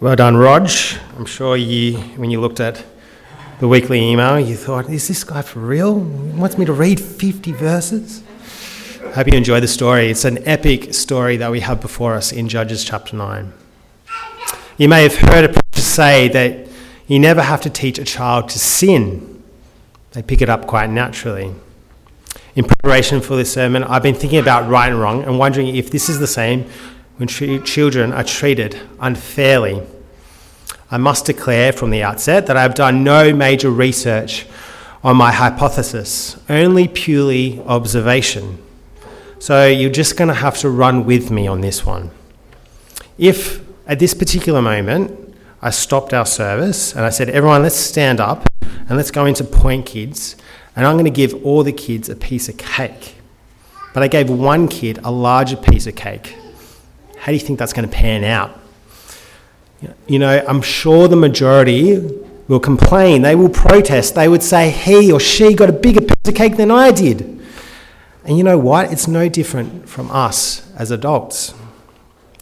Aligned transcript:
Well 0.00 0.14
done, 0.14 0.36
Rog. 0.36 0.70
I'm 1.16 1.26
sure 1.26 1.56
you, 1.56 1.98
when 2.18 2.30
you 2.30 2.40
looked 2.40 2.60
at 2.60 2.84
the 3.58 3.66
weekly 3.66 4.00
email, 4.00 4.38
you 4.38 4.54
thought, 4.54 4.88
is 4.88 5.08
this 5.08 5.24
guy 5.24 5.42
for 5.42 5.58
real? 5.58 6.04
He 6.04 6.38
wants 6.38 6.56
me 6.56 6.64
to 6.66 6.72
read 6.72 7.00
50 7.00 7.50
verses? 7.50 8.22
Hope 9.14 9.26
you 9.26 9.36
enjoy 9.36 9.58
the 9.58 9.66
story. 9.66 10.08
It's 10.08 10.24
an 10.24 10.46
epic 10.46 10.94
story 10.94 11.36
that 11.38 11.50
we 11.50 11.58
have 11.60 11.80
before 11.80 12.14
us 12.14 12.30
in 12.30 12.48
Judges 12.48 12.84
chapter 12.84 13.16
9. 13.16 13.52
You 14.76 14.88
may 14.88 15.02
have 15.02 15.16
heard 15.16 15.46
a 15.46 15.48
preacher 15.48 15.80
say 15.80 16.28
that 16.28 16.68
you 17.08 17.18
never 17.18 17.42
have 17.42 17.60
to 17.62 17.70
teach 17.70 17.98
a 17.98 18.04
child 18.04 18.50
to 18.50 18.58
sin, 18.60 19.42
they 20.12 20.22
pick 20.22 20.40
it 20.40 20.48
up 20.48 20.68
quite 20.68 20.90
naturally. 20.90 21.52
In 22.54 22.64
preparation 22.64 23.20
for 23.20 23.34
this 23.34 23.52
sermon, 23.52 23.82
I've 23.82 24.04
been 24.04 24.14
thinking 24.14 24.38
about 24.38 24.70
right 24.70 24.92
and 24.92 25.00
wrong 25.00 25.24
and 25.24 25.40
wondering 25.40 25.74
if 25.74 25.90
this 25.90 26.08
is 26.08 26.20
the 26.20 26.28
same 26.28 26.66
when 27.18 27.28
children 27.28 28.12
are 28.12 28.22
treated 28.22 28.80
unfairly. 29.00 29.82
I 30.90 30.98
must 30.98 31.26
declare 31.26 31.72
from 31.72 31.90
the 31.90 32.02
outset 32.02 32.46
that 32.46 32.56
I 32.56 32.62
have 32.62 32.74
done 32.74 33.04
no 33.04 33.34
major 33.34 33.70
research 33.70 34.46
on 35.02 35.16
my 35.16 35.32
hypothesis, 35.32 36.40
only 36.48 36.86
purely 36.86 37.60
observation. 37.62 38.62
So 39.40 39.66
you're 39.66 39.90
just 39.90 40.16
going 40.16 40.28
to 40.28 40.34
have 40.34 40.58
to 40.58 40.70
run 40.70 41.04
with 41.04 41.30
me 41.30 41.46
on 41.46 41.60
this 41.60 41.84
one. 41.84 42.10
If 43.18 43.64
at 43.86 43.98
this 43.98 44.14
particular 44.14 44.62
moment 44.62 45.34
I 45.60 45.70
stopped 45.70 46.14
our 46.14 46.26
service 46.26 46.94
and 46.94 47.04
I 47.04 47.10
said, 47.10 47.28
Everyone, 47.30 47.62
let's 47.62 47.76
stand 47.76 48.20
up 48.20 48.46
and 48.62 48.96
let's 48.96 49.10
go 49.10 49.26
into 49.26 49.42
Point 49.42 49.86
Kids, 49.86 50.36
and 50.76 50.86
I'm 50.86 50.94
going 50.94 51.04
to 51.04 51.10
give 51.10 51.44
all 51.44 51.64
the 51.64 51.72
kids 51.72 52.08
a 52.08 52.16
piece 52.16 52.48
of 52.48 52.56
cake. 52.56 53.16
But 53.92 54.04
I 54.04 54.08
gave 54.08 54.30
one 54.30 54.68
kid 54.68 55.00
a 55.02 55.10
larger 55.10 55.56
piece 55.56 55.88
of 55.88 55.96
cake 55.96 56.36
how 57.20 57.26
do 57.26 57.32
you 57.32 57.40
think 57.40 57.58
that's 57.58 57.72
going 57.72 57.88
to 57.88 57.94
pan 57.94 58.24
out? 58.24 58.58
You 60.06 60.18
know, 60.18 60.44
I'm 60.46 60.62
sure 60.62 61.08
the 61.08 61.16
majority 61.16 61.98
will 62.48 62.60
complain, 62.60 63.22
they 63.22 63.34
will 63.34 63.50
protest, 63.50 64.14
they 64.14 64.28
would 64.28 64.42
say 64.42 64.70
he 64.70 65.12
or 65.12 65.20
she 65.20 65.54
got 65.54 65.68
a 65.68 65.72
bigger 65.72 66.00
piece 66.00 66.16
of 66.26 66.34
cake 66.34 66.56
than 66.56 66.70
I 66.70 66.90
did. 66.90 67.38
And 68.24 68.36
you 68.36 68.44
know 68.44 68.58
what? 68.58 68.92
It's 68.92 69.06
no 69.06 69.28
different 69.28 69.88
from 69.88 70.10
us 70.10 70.70
as 70.74 70.90
adults. 70.90 71.54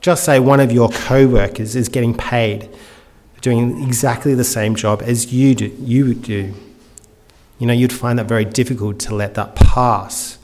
Just 0.01 0.25
say 0.25 0.39
one 0.39 0.61
of 0.61 0.73
your 0.73 0.89
co 0.89 1.27
workers 1.27 1.77
is 1.77 1.89
getting 1.89 2.15
paid 2.15 2.69
for 3.35 3.41
doing 3.41 3.83
exactly 3.83 4.35
the 4.35 4.45
same 4.45 4.75
job 4.75 5.03
as 5.03 5.33
you 5.33 5.55
do. 5.55 5.67
You 5.81 6.07
would 6.07 6.23
do. 6.23 6.55
You 7.59 7.67
know, 7.67 7.73
you'd 7.73 7.93
find 7.93 8.19
that 8.19 8.27
very 8.27 8.45
difficult 8.45 8.99
to 9.01 9.15
let 9.15 9.35
that 9.35 9.55
pass. 9.55 10.39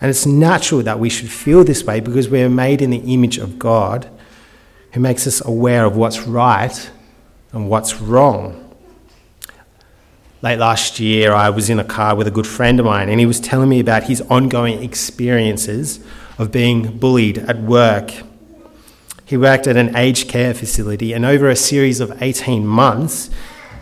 And 0.00 0.10
it's 0.10 0.26
natural 0.26 0.82
that 0.82 1.00
we 1.00 1.10
should 1.10 1.30
feel 1.30 1.64
this 1.64 1.84
way 1.84 2.00
because 2.00 2.28
we 2.28 2.42
are 2.42 2.48
made 2.48 2.82
in 2.82 2.90
the 2.90 3.12
image 3.12 3.38
of 3.38 3.58
God 3.58 4.08
who 4.92 5.00
makes 5.00 5.26
us 5.26 5.44
aware 5.44 5.84
of 5.84 5.96
what's 5.96 6.22
right 6.22 6.90
and 7.52 7.68
what's 7.68 8.00
wrong. 8.00 8.64
Late 10.40 10.58
last 10.58 11.00
year, 11.00 11.32
I 11.32 11.50
was 11.50 11.68
in 11.68 11.80
a 11.80 11.84
car 11.84 12.14
with 12.14 12.28
a 12.28 12.30
good 12.30 12.46
friend 12.46 12.78
of 12.78 12.86
mine, 12.86 13.08
and 13.08 13.18
he 13.18 13.26
was 13.26 13.40
telling 13.40 13.68
me 13.68 13.80
about 13.80 14.04
his 14.04 14.20
ongoing 14.30 14.84
experiences 14.84 15.98
of 16.38 16.52
being 16.52 16.96
bullied 16.98 17.38
at 17.38 17.60
work. 17.60 18.12
He 19.24 19.36
worked 19.36 19.66
at 19.66 19.76
an 19.76 19.96
aged 19.96 20.28
care 20.28 20.54
facility, 20.54 21.12
and 21.12 21.24
over 21.24 21.48
a 21.48 21.56
series 21.56 21.98
of 21.98 22.22
18 22.22 22.64
months, 22.64 23.30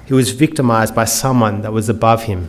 he 0.07 0.15
was 0.15 0.31
victimized 0.31 0.95
by 0.95 1.05
someone 1.05 1.61
that 1.61 1.75
was 1.75 1.91
above 1.91 2.23
him. 2.23 2.49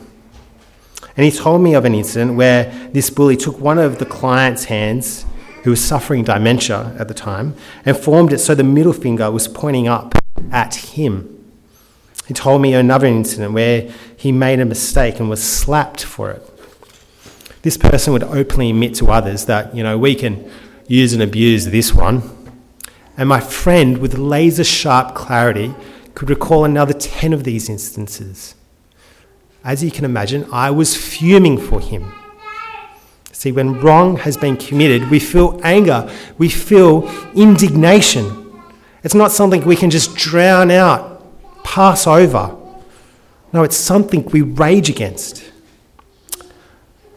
And 1.18 1.26
he 1.26 1.32
told 1.32 1.62
me 1.62 1.74
of 1.74 1.84
an 1.84 1.96
incident 1.96 2.36
where 2.36 2.72
this 2.94 3.10
bully 3.10 3.36
took 3.36 3.60
one 3.60 3.80
of 3.80 3.98
the 3.98 4.06
client's 4.06 4.66
hands, 4.66 5.26
who 5.64 5.72
was 5.72 5.84
suffering 5.84 6.24
dementia 6.24 6.96
at 7.00 7.08
the 7.08 7.16
time, 7.16 7.56
and 7.84 7.98
formed 7.98 8.32
it 8.32 8.38
so 8.38 8.54
the 8.54 8.64
middle 8.64 8.94
finger 8.94 9.32
was 9.32 9.48
pointing 9.48 9.88
up 9.88 10.14
at 10.52 10.76
him. 10.76 11.34
He 12.28 12.36
told 12.36 12.62
me 12.62 12.76
another 12.76 13.08
incident 13.08 13.54
where 13.54 13.92
he 14.16 14.32
made 14.32 14.60
a 14.60 14.66
mistake 14.66 15.20
and 15.20 15.28
was 15.28 15.42
slapped 15.42 16.04
for 16.04 16.30
it. 16.32 16.44
This 17.64 17.78
person 17.78 18.14
would 18.14 18.24
openly 18.24 18.70
admit 18.70 18.94
to 18.96 19.08
others 19.08 19.46
that, 19.46 19.76
you 19.76 19.82
know, 19.82 19.98
we 19.98 20.14
can 20.14 20.50
use 20.88 21.14
and 21.14 21.24
abuse 21.24 21.66
this 21.66 21.94
one. 21.94 22.22
And 23.18 23.28
my 23.28 23.40
friend, 23.40 23.98
with 23.98 24.20
laser 24.20 24.64
sharp 24.64 25.16
clarity, 25.16 25.74
could 26.14 26.30
recall 26.30 26.64
another 26.64 26.94
10 26.94 27.34
of 27.34 27.44
these 27.44 27.70
instances 27.70 28.54
as 29.68 29.84
you 29.84 29.92
can 29.92 30.06
imagine, 30.06 30.48
I 30.50 30.72
was 30.72 30.96
fuming 30.96 31.58
for 31.58 31.82
him. 31.82 32.14
See, 33.34 33.52
when 33.52 33.82
wrong 33.82 34.16
has 34.16 34.38
been 34.38 34.56
committed, 34.56 35.12
we 35.12 35.20
feel 35.20 35.60
anger, 35.62 36.10
we 36.38 36.48
feel 36.48 37.06
indignation. 37.36 38.62
It's 39.04 39.14
not 39.14 39.34
something 39.34 39.66
we 39.66 39.76
can 39.76 39.90
just 39.90 40.16
drown 40.16 40.72
out, 40.72 41.22
pass 41.66 42.08
over. 42.08 42.56
No, 43.52 43.64
it's 43.64 43.76
something 43.76 44.24
we 44.28 44.42
rage 44.42 44.90
against. 44.90 45.52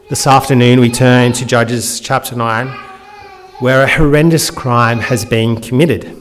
This 0.08 0.26
afternoon, 0.26 0.80
we 0.80 0.90
turn 0.90 1.32
to 1.34 1.46
Judges 1.46 2.00
chapter 2.00 2.34
9, 2.34 2.66
where 3.60 3.84
a 3.84 3.88
horrendous 3.88 4.50
crime 4.50 4.98
has 4.98 5.24
been 5.24 5.60
committed. 5.60 6.16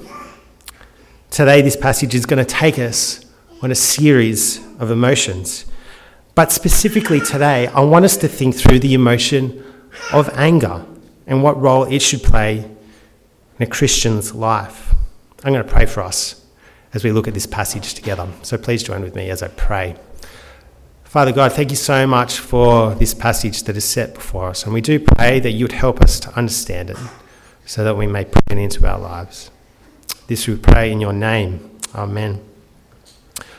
Today, 1.32 1.64
this 1.64 1.76
passage 1.76 2.14
is 2.14 2.28
going 2.28 2.38
to 2.38 2.46
take 2.46 2.78
us 2.78 3.26
on 3.64 3.72
a 3.72 3.76
series 3.76 4.64
of 4.78 4.92
emotions. 4.92 5.66
But 6.36 6.52
specifically 6.52 7.20
today, 7.20 7.68
I 7.68 7.82
want 7.82 8.06
us 8.06 8.18
to 8.18 8.28
think 8.28 8.56
through 8.56 8.80
the 8.80 8.94
emotion 8.94 9.64
of 10.14 10.30
anger 10.38 10.86
and 11.28 11.44
what 11.44 11.60
role 11.60 11.84
it 11.84 12.02
should 12.02 12.24
play 12.24 12.60
in 12.60 13.64
a 13.64 13.68
Christian's 13.68 14.34
life. 14.34 14.94
I'm 15.44 15.54
going 15.54 15.66
to 15.66 15.70
pray 15.70 15.86
for 15.86 16.02
us 16.02 16.46
as 16.94 17.04
we 17.04 17.12
look 17.12 17.28
at 17.28 17.34
this 17.34 17.46
passage 17.46 17.94
together. 17.94 18.28
So 18.42 18.58
please 18.58 18.84
join 18.84 19.02
with 19.02 19.16
me 19.16 19.30
as 19.30 19.44
I 19.44 19.48
pray. 19.50 19.96
Father 21.04 21.32
God, 21.32 21.54
thank 21.54 21.72
you 21.72 21.76
so 21.76 22.06
much 22.06 22.40
for 22.40 22.94
this 22.96 23.14
passage 23.14 23.64
that 23.64 23.76
is 23.76 23.86
set 23.86 24.14
before 24.14 24.50
us. 24.50 24.64
And 24.64 24.74
we 24.74 24.82
do 24.82 25.00
pray 25.00 25.40
that 25.40 25.52
you 25.52 25.66
would 25.66 25.72
help 25.72 26.02
us 26.02 26.20
to 26.22 26.36
understand 26.38 26.92
it 26.92 26.98
so 27.66 27.84
that 27.84 27.96
we 27.96 28.08
may 28.08 28.26
put 28.26 28.44
it 28.52 28.58
into 28.58 28.86
our 28.88 29.00
lives. 29.00 29.50
This 30.28 30.48
we 30.48 30.56
pray 30.56 30.92
in 30.92 31.02
your 31.02 31.14
name. 31.14 31.80
Amen. 31.96 32.44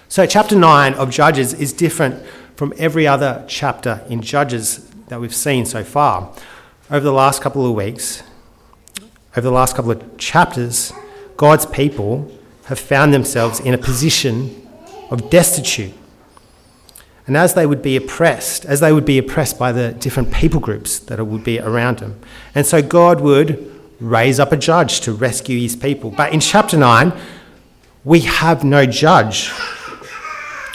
So, 0.09 0.27
chapter 0.27 0.57
9 0.57 0.95
of 0.95 1.11
Judges 1.11 1.53
is 1.55 1.73
different 1.73 2.25
from 2.61 2.75
every 2.77 3.07
other 3.07 3.43
chapter 3.49 4.05
in 4.11 4.21
Judges 4.21 4.87
that 5.09 5.19
we've 5.19 5.35
seen 5.35 5.65
so 5.65 5.83
far. 5.83 6.31
Over 6.91 7.01
the 7.01 7.11
last 7.11 7.41
couple 7.41 7.65
of 7.65 7.75
weeks, 7.75 8.23
over 9.35 9.41
the 9.41 9.51
last 9.51 9.75
couple 9.75 9.91
of 9.91 10.19
chapters, 10.19 10.93
God's 11.39 11.65
people 11.65 12.31
have 12.67 12.79
found 12.79 13.15
themselves 13.15 13.61
in 13.61 13.73
a 13.73 13.79
position 13.79 14.69
of 15.11 15.31
destitute. 15.31 15.95
And 17.27 17.35
as 17.35 17.55
they 17.55 17.65
would 17.65 17.81
be 17.81 17.97
oppressed, 17.97 18.67
as 18.67 18.81
they 18.81 18.93
would 18.93 19.07
be 19.07 19.17
oppressed 19.17 19.59
by 19.59 19.73
the 19.73 19.93
different 19.93 20.31
people 20.31 20.61
groups 20.61 20.99
that 20.99 21.27
would 21.27 21.43
be 21.43 21.59
around 21.61 22.01
them. 22.01 22.21
And 22.55 22.67
so 22.67 22.83
God 22.83 23.23
would 23.23 23.75
raise 24.01 24.39
up 24.39 24.53
a 24.53 24.59
judge 24.59 25.01
to 25.01 25.15
rescue 25.15 25.59
his 25.59 25.77
people. 25.77 26.11
But 26.11 26.35
in 26.35 26.41
chapter 26.41 26.77
9, 26.77 27.11
we 28.05 28.21
have 28.21 28.65
no 28.65 28.85
judge 28.85 29.51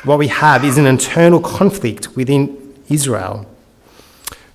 what 0.05 0.19
we 0.19 0.27
have 0.27 0.63
is 0.63 0.77
an 0.77 0.85
internal 0.85 1.39
conflict 1.39 2.15
within 2.15 2.75
Israel. 2.89 3.47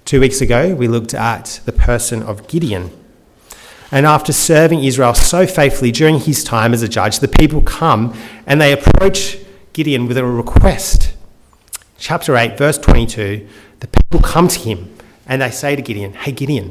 Two 0.04 0.20
weeks 0.20 0.40
ago, 0.40 0.74
we 0.74 0.86
looked 0.86 1.12
at 1.12 1.60
the 1.64 1.72
person 1.72 2.22
of 2.22 2.46
Gideon. 2.46 2.90
And 3.90 4.06
after 4.06 4.32
serving 4.32 4.84
Israel 4.84 5.14
so 5.14 5.46
faithfully 5.46 5.90
during 5.90 6.20
his 6.20 6.44
time 6.44 6.72
as 6.72 6.82
a 6.82 6.88
judge, 6.88 7.18
the 7.18 7.28
people 7.28 7.60
come 7.62 8.16
and 8.46 8.60
they 8.60 8.72
approach 8.72 9.38
Gideon 9.72 10.06
with 10.06 10.16
a 10.16 10.24
request. 10.24 11.14
Chapter 11.98 12.36
8, 12.36 12.56
verse 12.56 12.78
22 12.78 13.48
the 13.80 13.88
people 13.88 14.20
come 14.20 14.46
to 14.46 14.60
him 14.60 14.94
and 15.26 15.40
they 15.40 15.50
say 15.50 15.74
to 15.74 15.80
Gideon, 15.80 16.12
Hey, 16.12 16.32
Gideon, 16.32 16.68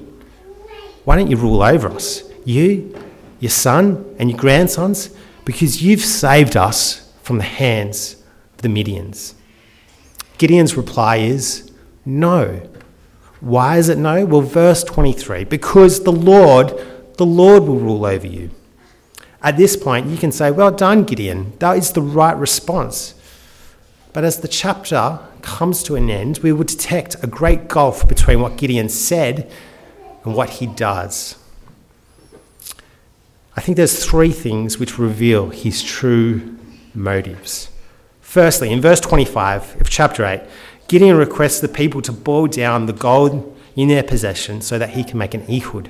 why 1.06 1.16
don't 1.16 1.30
you 1.30 1.38
rule 1.38 1.64
over 1.64 1.90
us? 1.90 2.24
You, 2.46 2.96
your 3.40 3.50
son, 3.50 4.16
and 4.20 4.30
your 4.30 4.38
grandsons, 4.40 5.10
because 5.44 5.82
you've 5.82 6.02
saved 6.02 6.56
us 6.56 7.12
from 7.24 7.40
the 7.40 7.44
hands 7.44 8.19
the 8.62 8.70
Midians? 8.70 9.34
Gideon's 10.38 10.78
reply 10.78 11.18
is 11.18 11.72
no. 12.06 12.68
Why 13.42 13.78
is 13.78 13.90
it 13.90 13.98
no? 13.98 14.26
Well, 14.26 14.42
verse 14.42 14.84
23 14.84 15.46
because 15.46 16.04
the 16.04 16.12
Lord, 16.12 16.74
the 17.18 17.26
Lord 17.26 17.64
will 17.64 17.80
rule 17.80 18.06
over 18.06 18.28
you. 18.28 18.50
At 19.42 19.58
this 19.58 19.78
point, 19.78 20.08
you 20.08 20.18
can 20.18 20.32
say, 20.32 20.52
Well 20.52 20.72
done, 20.72 21.04
Gideon. 21.04 21.54
That 21.60 21.78
is 21.78 21.94
the 21.94 22.02
right 22.02 22.36
response. 22.36 23.16
But 24.12 24.24
as 24.24 24.42
the 24.42 24.48
chapter 24.48 25.20
comes 25.42 25.84
to 25.84 25.96
an 25.96 26.10
end, 26.10 26.40
we 26.40 26.52
will 26.52 26.64
detect 26.64 27.16
a 27.24 27.28
great 27.28 27.68
gulf 27.68 28.08
between 28.08 28.42
what 28.42 28.58
Gideon 28.58 28.90
said 28.90 29.50
and 30.26 30.36
what 30.36 30.50
he 30.50 30.66
does. 30.68 31.36
I 33.56 33.62
think 33.62 33.76
there's 33.78 34.06
three 34.06 34.32
things 34.32 34.80
which 34.80 34.98
reveal 34.98 35.50
his 35.50 35.84
true 35.84 36.58
motives. 36.94 37.70
Firstly, 38.30 38.72
in 38.72 38.80
verse 38.80 39.00
25 39.00 39.82
of 39.82 39.90
chapter 39.90 40.24
8, 40.24 40.42
Gideon 40.88 41.18
requests 41.18 41.62
the 41.62 41.68
people 41.68 42.00
to 42.04 42.12
boil 42.12 42.46
down 42.46 42.86
the 42.86 42.94
gold 42.94 43.58
in 43.76 43.88
their 43.88 44.04
possession 44.04 44.62
so 44.62 44.78
that 44.78 44.92
he 44.92 45.04
can 45.04 45.18
make 45.18 45.34
an 45.34 45.44
ephod. 45.50 45.90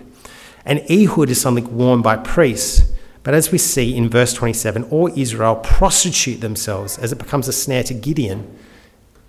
An 0.64 0.78
ephod 0.88 1.30
is 1.30 1.42
something 1.42 1.76
worn 1.76 2.02
by 2.02 2.16
priests, 2.16 2.94
But 3.24 3.34
as 3.34 3.52
we 3.52 3.58
see 3.58 3.94
in 3.98 4.08
verse 4.08 4.34
27, 4.34 4.86
all 4.86 5.12
Israel 5.20 5.58
prostitute 5.58 6.40
themselves 6.40 6.98
as 6.98 7.12
it 7.12 7.18
becomes 7.18 7.50
a 7.50 7.52
snare 7.52 7.84
to 7.84 7.94
Gideon 7.94 8.58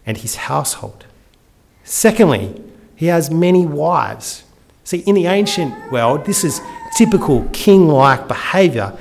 and 0.07 0.17
his 0.17 0.37
household. 0.37 1.05
Secondly, 1.83 2.63
he 2.95 3.07
has 3.07 3.29
many 3.29 3.67
wives. 3.67 4.45
See, 4.85 4.99
in 4.99 5.17
the 5.17 5.27
ancient 5.27 5.91
world, 5.91 6.27
this 6.27 6.45
is 6.45 6.61
typical 6.97 7.49
king 7.53 7.89
like 7.89 8.29
behavior, 8.29 8.97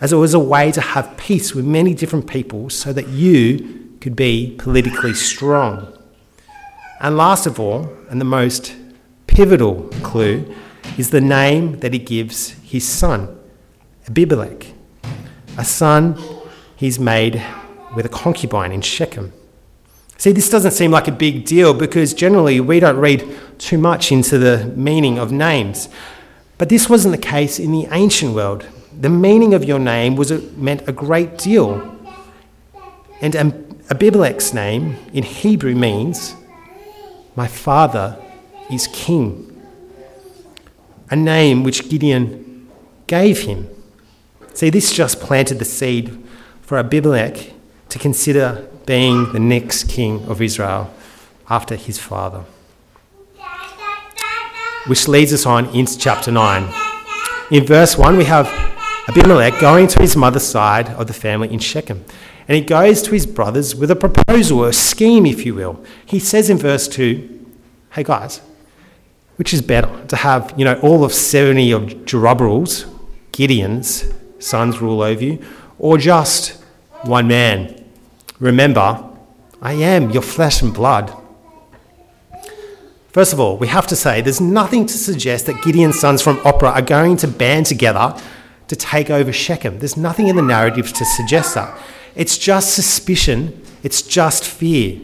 as 0.00 0.12
it 0.12 0.16
was 0.16 0.34
a 0.34 0.38
way 0.38 0.70
to 0.72 0.80
have 0.80 1.16
peace 1.16 1.54
with 1.54 1.64
many 1.64 1.94
different 1.94 2.26
people 2.26 2.68
so 2.70 2.92
that 2.92 3.08
you 3.08 3.96
could 4.00 4.14
be 4.14 4.54
politically 4.58 5.14
strong. 5.14 5.92
And 7.00 7.16
last 7.16 7.46
of 7.46 7.58
all, 7.58 7.90
and 8.08 8.20
the 8.20 8.24
most 8.24 8.74
pivotal 9.26 9.88
clue, 10.02 10.54
is 10.96 11.10
the 11.10 11.20
name 11.20 11.80
that 11.80 11.92
he 11.92 11.98
gives 11.98 12.50
his 12.62 12.86
son, 12.86 13.38
Abimelech, 14.08 14.66
a 15.58 15.64
son 15.64 16.22
he's 16.76 16.98
made 16.98 17.42
with 17.94 18.06
a 18.06 18.10
concubine 18.10 18.72
in 18.72 18.82
Shechem. 18.82 19.32
See, 20.18 20.32
this 20.32 20.48
doesn't 20.48 20.70
seem 20.72 20.90
like 20.90 21.08
a 21.08 21.12
big 21.12 21.44
deal 21.44 21.74
because 21.74 22.14
generally 22.14 22.60
we 22.60 22.80
don't 22.80 22.96
read 22.96 23.28
too 23.58 23.76
much 23.76 24.10
into 24.12 24.38
the 24.38 24.72
meaning 24.76 25.18
of 25.18 25.30
names. 25.30 25.88
But 26.58 26.70
this 26.70 26.88
wasn't 26.88 27.12
the 27.12 27.20
case 27.20 27.58
in 27.58 27.72
the 27.72 27.86
ancient 27.90 28.34
world. 28.34 28.66
The 28.98 29.10
meaning 29.10 29.52
of 29.52 29.64
your 29.64 29.78
name 29.78 30.16
was 30.16 30.30
a, 30.30 30.38
meant 30.56 30.88
a 30.88 30.92
great 30.92 31.36
deal. 31.36 31.96
And 33.20 33.36
Abimelech's 33.90 34.54
name 34.54 34.96
in 35.12 35.22
Hebrew 35.22 35.74
means, 35.74 36.34
My 37.34 37.46
father 37.46 38.16
is 38.70 38.88
king. 38.88 39.52
A 41.10 41.16
name 41.16 41.62
which 41.62 41.88
Gideon 41.88 42.68
gave 43.06 43.40
him. 43.42 43.68
See, 44.54 44.70
this 44.70 44.92
just 44.92 45.20
planted 45.20 45.58
the 45.58 45.64
seed 45.64 46.18
for 46.62 46.78
Abimelech 46.78 47.52
to 47.90 47.98
consider 47.98 48.66
being 48.86 49.32
the 49.32 49.38
next 49.38 49.88
king 49.88 50.24
of 50.26 50.40
Israel 50.40 50.92
after 51.50 51.76
his 51.76 51.98
father. 51.98 52.44
Which 54.86 55.06
leads 55.06 55.32
us 55.32 55.44
on 55.44 55.66
into 55.74 55.98
chapter 55.98 56.32
9. 56.32 56.72
In 57.50 57.66
verse 57.66 57.98
1, 57.98 58.16
we 58.16 58.24
have 58.24 58.46
Abimelech 59.08 59.60
going 59.60 59.86
to 59.86 60.00
his 60.00 60.16
mother's 60.16 60.42
side 60.42 60.88
of 60.88 61.06
the 61.06 61.12
family 61.12 61.52
in 61.52 61.60
Shechem. 61.60 62.04
And 62.48 62.56
he 62.56 62.60
goes 62.60 63.02
to 63.02 63.12
his 63.12 63.24
brothers 63.24 63.74
with 63.74 63.90
a 63.90 63.96
proposal, 63.96 64.64
a 64.64 64.72
scheme, 64.72 65.26
if 65.26 65.46
you 65.46 65.54
will. 65.54 65.84
He 66.04 66.18
says 66.18 66.50
in 66.50 66.58
verse 66.58 66.88
2, 66.88 67.46
Hey 67.90 68.02
guys, 68.02 68.40
which 69.36 69.54
is 69.54 69.62
better, 69.62 70.04
to 70.06 70.16
have, 70.16 70.52
you 70.56 70.64
know, 70.64 70.78
all 70.80 71.04
of 71.04 71.12
70 71.12 71.70
of 71.70 71.82
Jerubbaals, 72.04 72.92
Gideon's 73.30 74.04
sons 74.38 74.80
rule 74.80 75.02
over 75.02 75.22
you, 75.22 75.44
or 75.78 75.98
just 75.98 76.62
one 77.02 77.28
man? 77.28 77.84
Remember, 78.40 79.08
I 79.62 79.74
am 79.74 80.10
your 80.10 80.22
flesh 80.22 80.62
and 80.62 80.74
blood. 80.74 81.14
First 83.12 83.32
of 83.32 83.40
all, 83.40 83.56
we 83.56 83.68
have 83.68 83.86
to 83.86 83.96
say 83.96 84.20
there's 84.20 84.40
nothing 84.40 84.84
to 84.86 84.98
suggest 84.98 85.46
that 85.46 85.62
Gideon's 85.62 85.98
sons 85.98 86.20
from 86.20 86.36
Ophrah 86.38 86.74
are 86.74 86.82
going 86.82 87.16
to 87.18 87.28
band 87.28 87.66
together 87.66 88.20
to 88.68 88.76
take 88.76 89.10
over 89.10 89.32
Shechem. 89.32 89.78
There's 89.78 89.96
nothing 89.96 90.28
in 90.28 90.36
the 90.36 90.42
narrative 90.42 90.92
to 90.92 91.04
suggest 91.04 91.54
that. 91.54 91.78
It's 92.14 92.38
just 92.38 92.74
suspicion, 92.74 93.62
it's 93.82 94.02
just 94.02 94.44
fear. 94.44 95.00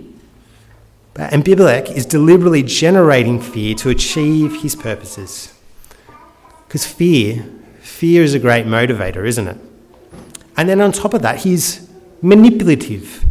And 1.16 1.42
Abimelech 1.42 1.90
is 1.90 2.06
deliberately 2.06 2.62
generating 2.62 3.40
fear 3.40 3.74
to 3.76 3.90
achieve 3.90 4.62
his 4.62 4.74
purposes. 4.74 5.52
Because 6.66 6.86
fear, 6.86 7.44
fear 7.80 8.22
is 8.22 8.34
a 8.34 8.38
great 8.38 8.64
motivator, 8.64 9.26
isn't 9.26 9.46
it? 9.46 9.58
And 10.56 10.68
then 10.68 10.80
on 10.80 10.92
top 10.92 11.12
of 11.12 11.22
that, 11.22 11.40
he's 11.40 11.88
manipulative. 12.22 13.24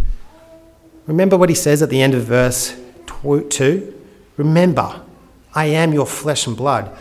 Remember 1.07 1.37
what 1.37 1.49
he 1.49 1.55
says 1.55 1.81
at 1.81 1.89
the 1.89 2.01
end 2.01 2.13
of 2.13 2.23
verse 2.23 2.79
2? 3.23 4.01
Remember, 4.37 5.01
I 5.53 5.65
am 5.65 5.91
your 5.91 6.05
flesh 6.05 6.45
and 6.47 6.55
blood. 6.55 6.95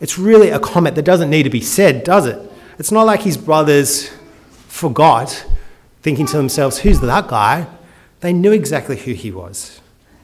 It's 0.00 0.18
really 0.18 0.50
a 0.50 0.60
comment 0.60 0.96
that 0.96 1.04
doesn't 1.04 1.30
need 1.30 1.44
to 1.44 1.50
be 1.50 1.62
said, 1.62 2.04
does 2.04 2.26
it? 2.26 2.38
It's 2.78 2.92
not 2.92 3.04
like 3.04 3.22
his 3.22 3.36
brothers 3.36 4.10
forgot, 4.68 5.46
thinking 6.02 6.26
to 6.26 6.36
themselves, 6.36 6.78
who's 6.78 7.00
that 7.00 7.28
guy? 7.28 7.66
They 8.20 8.32
knew 8.32 8.52
exactly 8.52 8.96
who 8.96 9.12
he 9.12 9.30
was. 9.30 9.80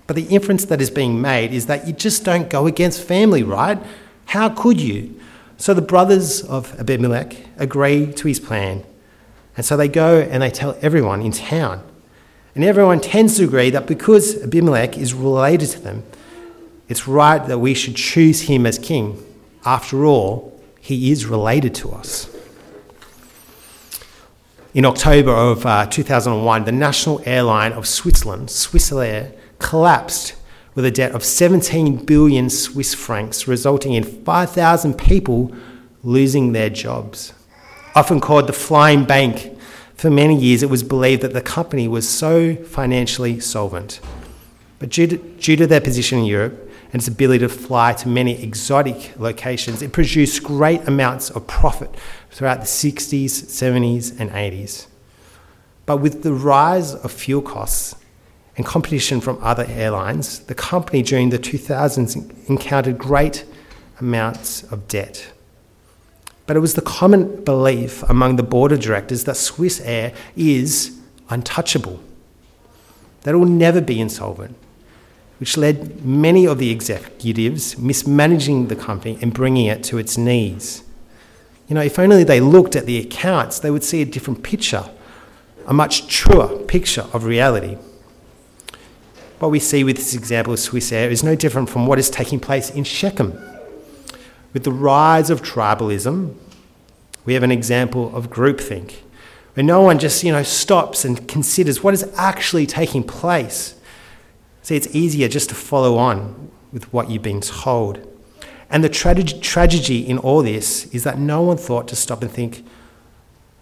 But 0.06 0.16
the 0.16 0.24
inference 0.24 0.64
that 0.66 0.80
is 0.80 0.90
being 0.90 1.20
made 1.20 1.52
is 1.52 1.66
that 1.66 1.86
you 1.86 1.92
just 1.92 2.24
don't 2.24 2.50
go 2.50 2.66
against 2.66 3.02
family, 3.02 3.42
right? 3.42 3.78
How 4.26 4.48
could 4.48 4.80
you? 4.80 5.18
So 5.56 5.72
the 5.74 5.82
brothers 5.82 6.42
of 6.42 6.78
Abimelech 6.78 7.36
agree 7.58 8.12
to 8.12 8.28
his 8.28 8.40
plan 8.40 8.84
and 9.56 9.66
so 9.66 9.76
they 9.76 9.88
go 9.88 10.20
and 10.20 10.42
they 10.42 10.50
tell 10.50 10.76
everyone 10.80 11.22
in 11.22 11.32
town. 11.32 11.82
And 12.54 12.64
everyone 12.64 13.00
tends 13.00 13.36
to 13.36 13.44
agree 13.44 13.70
that 13.70 13.86
because 13.86 14.42
Abimelech 14.42 14.98
is 14.98 15.14
related 15.14 15.68
to 15.70 15.80
them, 15.80 16.04
it's 16.88 17.08
right 17.08 17.44
that 17.46 17.58
we 17.58 17.74
should 17.74 17.96
choose 17.96 18.42
him 18.42 18.66
as 18.66 18.78
king. 18.78 19.22
After 19.64 20.04
all, 20.04 20.60
he 20.80 21.10
is 21.10 21.26
related 21.26 21.74
to 21.76 21.92
us. 21.92 22.31
In 24.74 24.84
October 24.86 25.32
of 25.32 25.66
uh, 25.66 25.86
2001, 25.86 26.64
the 26.64 26.72
national 26.72 27.20
airline 27.26 27.72
of 27.72 27.86
Switzerland, 27.86 28.48
Swissair, 28.48 29.36
collapsed 29.58 30.34
with 30.74 30.84
a 30.84 30.90
debt 30.90 31.12
of 31.12 31.22
17 31.22 32.06
billion 32.06 32.48
Swiss 32.48 32.94
francs, 32.94 33.46
resulting 33.46 33.92
in 33.92 34.02
5,000 34.02 34.96
people 34.96 35.54
losing 36.02 36.52
their 36.52 36.70
jobs 36.70 37.34
often 37.94 38.20
called 38.20 38.46
the 38.46 38.52
flying 38.52 39.04
bank. 39.04 39.58
For 39.94 40.10
many 40.10 40.36
years, 40.36 40.62
it 40.62 40.70
was 40.70 40.82
believed 40.82 41.22
that 41.22 41.32
the 41.32 41.42
company 41.42 41.86
was 41.86 42.08
so 42.08 42.56
financially 42.56 43.40
solvent. 43.40 44.00
But 44.78 44.90
due 44.90 45.06
to, 45.06 45.16
due 45.16 45.56
to 45.56 45.66
their 45.66 45.80
position 45.80 46.18
in 46.20 46.24
Europe 46.24 46.70
and 46.92 47.00
its 47.00 47.08
ability 47.08 47.38
to 47.40 47.48
fly 47.48 47.94
to 47.94 48.08
many 48.08 48.42
exotic 48.42 49.18
locations, 49.18 49.80
it 49.80 49.92
produced 49.92 50.42
great 50.42 50.86
amounts 50.86 51.30
of 51.30 51.46
profit 51.46 51.94
throughout 52.30 52.60
the 52.60 52.66
60s, 52.66 53.24
70s, 53.24 54.18
and 54.20 54.30
80s. 54.30 54.86
But 55.86 55.96
with 55.98 56.22
the 56.22 56.32
rise 56.32 56.94
of 56.94 57.10
fuel 57.10 57.42
costs 57.42 57.94
and 58.56 58.66
competition 58.66 59.20
from 59.22 59.38
other 59.42 59.64
airlines, 59.68 60.40
the 60.40 60.54
company 60.54 61.02
during 61.02 61.30
the 61.30 61.38
2000s 61.38 62.48
encountered 62.50 62.98
great 62.98 63.46
amounts 63.98 64.62
of 64.64 64.86
debt. 64.86 65.32
But 66.46 66.56
it 66.56 66.60
was 66.60 66.74
the 66.74 66.82
common 66.82 67.42
belief 67.44 68.02
among 68.02 68.36
the 68.36 68.42
board 68.42 68.72
of 68.72 68.80
directors 68.80 69.24
that 69.24 69.36
Swissair 69.36 70.14
is 70.36 70.98
untouchable, 71.30 72.00
that 73.22 73.34
it 73.34 73.38
will 73.38 73.46
never 73.46 73.80
be 73.80 74.00
insolvent, 74.00 74.56
which 75.42 75.56
led 75.56 76.04
many 76.04 76.46
of 76.46 76.58
the 76.58 76.70
executives 76.70 77.76
mismanaging 77.76 78.68
the 78.68 78.76
company 78.76 79.18
and 79.20 79.34
bringing 79.34 79.66
it 79.66 79.82
to 79.82 79.98
its 79.98 80.16
knees. 80.16 80.84
You 81.66 81.74
know, 81.74 81.80
if 81.80 81.98
only 81.98 82.22
they 82.22 82.38
looked 82.38 82.76
at 82.76 82.86
the 82.86 82.98
accounts, 82.98 83.58
they 83.58 83.72
would 83.72 83.82
see 83.82 84.00
a 84.00 84.04
different 84.04 84.44
picture, 84.44 84.88
a 85.66 85.74
much 85.74 86.06
truer 86.06 86.46
picture 86.66 87.06
of 87.12 87.24
reality. 87.24 87.76
What 89.40 89.50
we 89.50 89.58
see 89.58 89.82
with 89.82 89.96
this 89.96 90.14
example 90.14 90.52
of 90.52 90.60
Swissair 90.60 91.10
is 91.10 91.24
no 91.24 91.34
different 91.34 91.68
from 91.68 91.88
what 91.88 91.98
is 91.98 92.08
taking 92.08 92.38
place 92.38 92.70
in 92.70 92.84
Shechem 92.84 93.36
with 94.52 94.62
the 94.62 94.70
rise 94.70 95.28
of 95.28 95.42
tribalism, 95.42 96.36
we 97.24 97.34
have 97.34 97.42
an 97.42 97.50
example 97.50 98.14
of 98.14 98.30
groupthink, 98.30 98.94
where 99.54 99.64
no 99.64 99.80
one 99.80 99.98
just, 99.98 100.22
you 100.22 100.30
know, 100.30 100.44
stops 100.44 101.04
and 101.04 101.26
considers 101.26 101.82
what 101.82 101.94
is 101.94 102.08
actually 102.16 102.64
taking 102.64 103.02
place. 103.02 103.74
See, 104.62 104.76
it's 104.76 104.94
easier 104.94 105.28
just 105.28 105.48
to 105.48 105.54
follow 105.54 105.96
on 105.96 106.50
with 106.72 106.92
what 106.92 107.10
you've 107.10 107.22
been 107.22 107.40
told. 107.40 108.08
And 108.70 108.82
the 108.82 108.88
tra- 108.88 109.22
tragedy 109.22 110.08
in 110.08 110.18
all 110.18 110.42
this 110.42 110.86
is 110.94 111.04
that 111.04 111.18
no 111.18 111.42
one 111.42 111.58
thought 111.58 111.88
to 111.88 111.96
stop 111.96 112.22
and 112.22 112.30
think, 112.30 112.64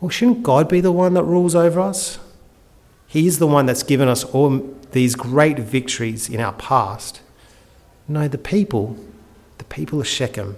well, 0.01 0.11
shouldn't 0.11 0.43
God 0.43 0.69
be 0.69 0.81
the 0.81 0.93
one 0.93 1.15
that 1.15 1.25
rules 1.25 1.55
over 1.55 1.81
us? 1.81 2.19
He 3.07 3.27
is 3.27 3.39
the 3.39 3.47
one 3.47 3.67
that's 3.67 3.83
given 3.83 4.09
us 4.09 4.25
all 4.25 4.77
these 4.93 5.17
great 5.17 5.59
victories 5.59 6.29
in 6.29 6.39
our 6.41 6.53
past. 6.53 7.21
No, 8.07 8.29
the 8.29 8.39
people, 8.39 8.97
the 9.59 9.65
people 9.65 10.01
of 10.01 10.07
Shechem, 10.07 10.57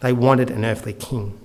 they 0.00 0.12
wanted 0.12 0.50
an 0.50 0.64
earthly 0.64 0.92
king. 0.92 1.38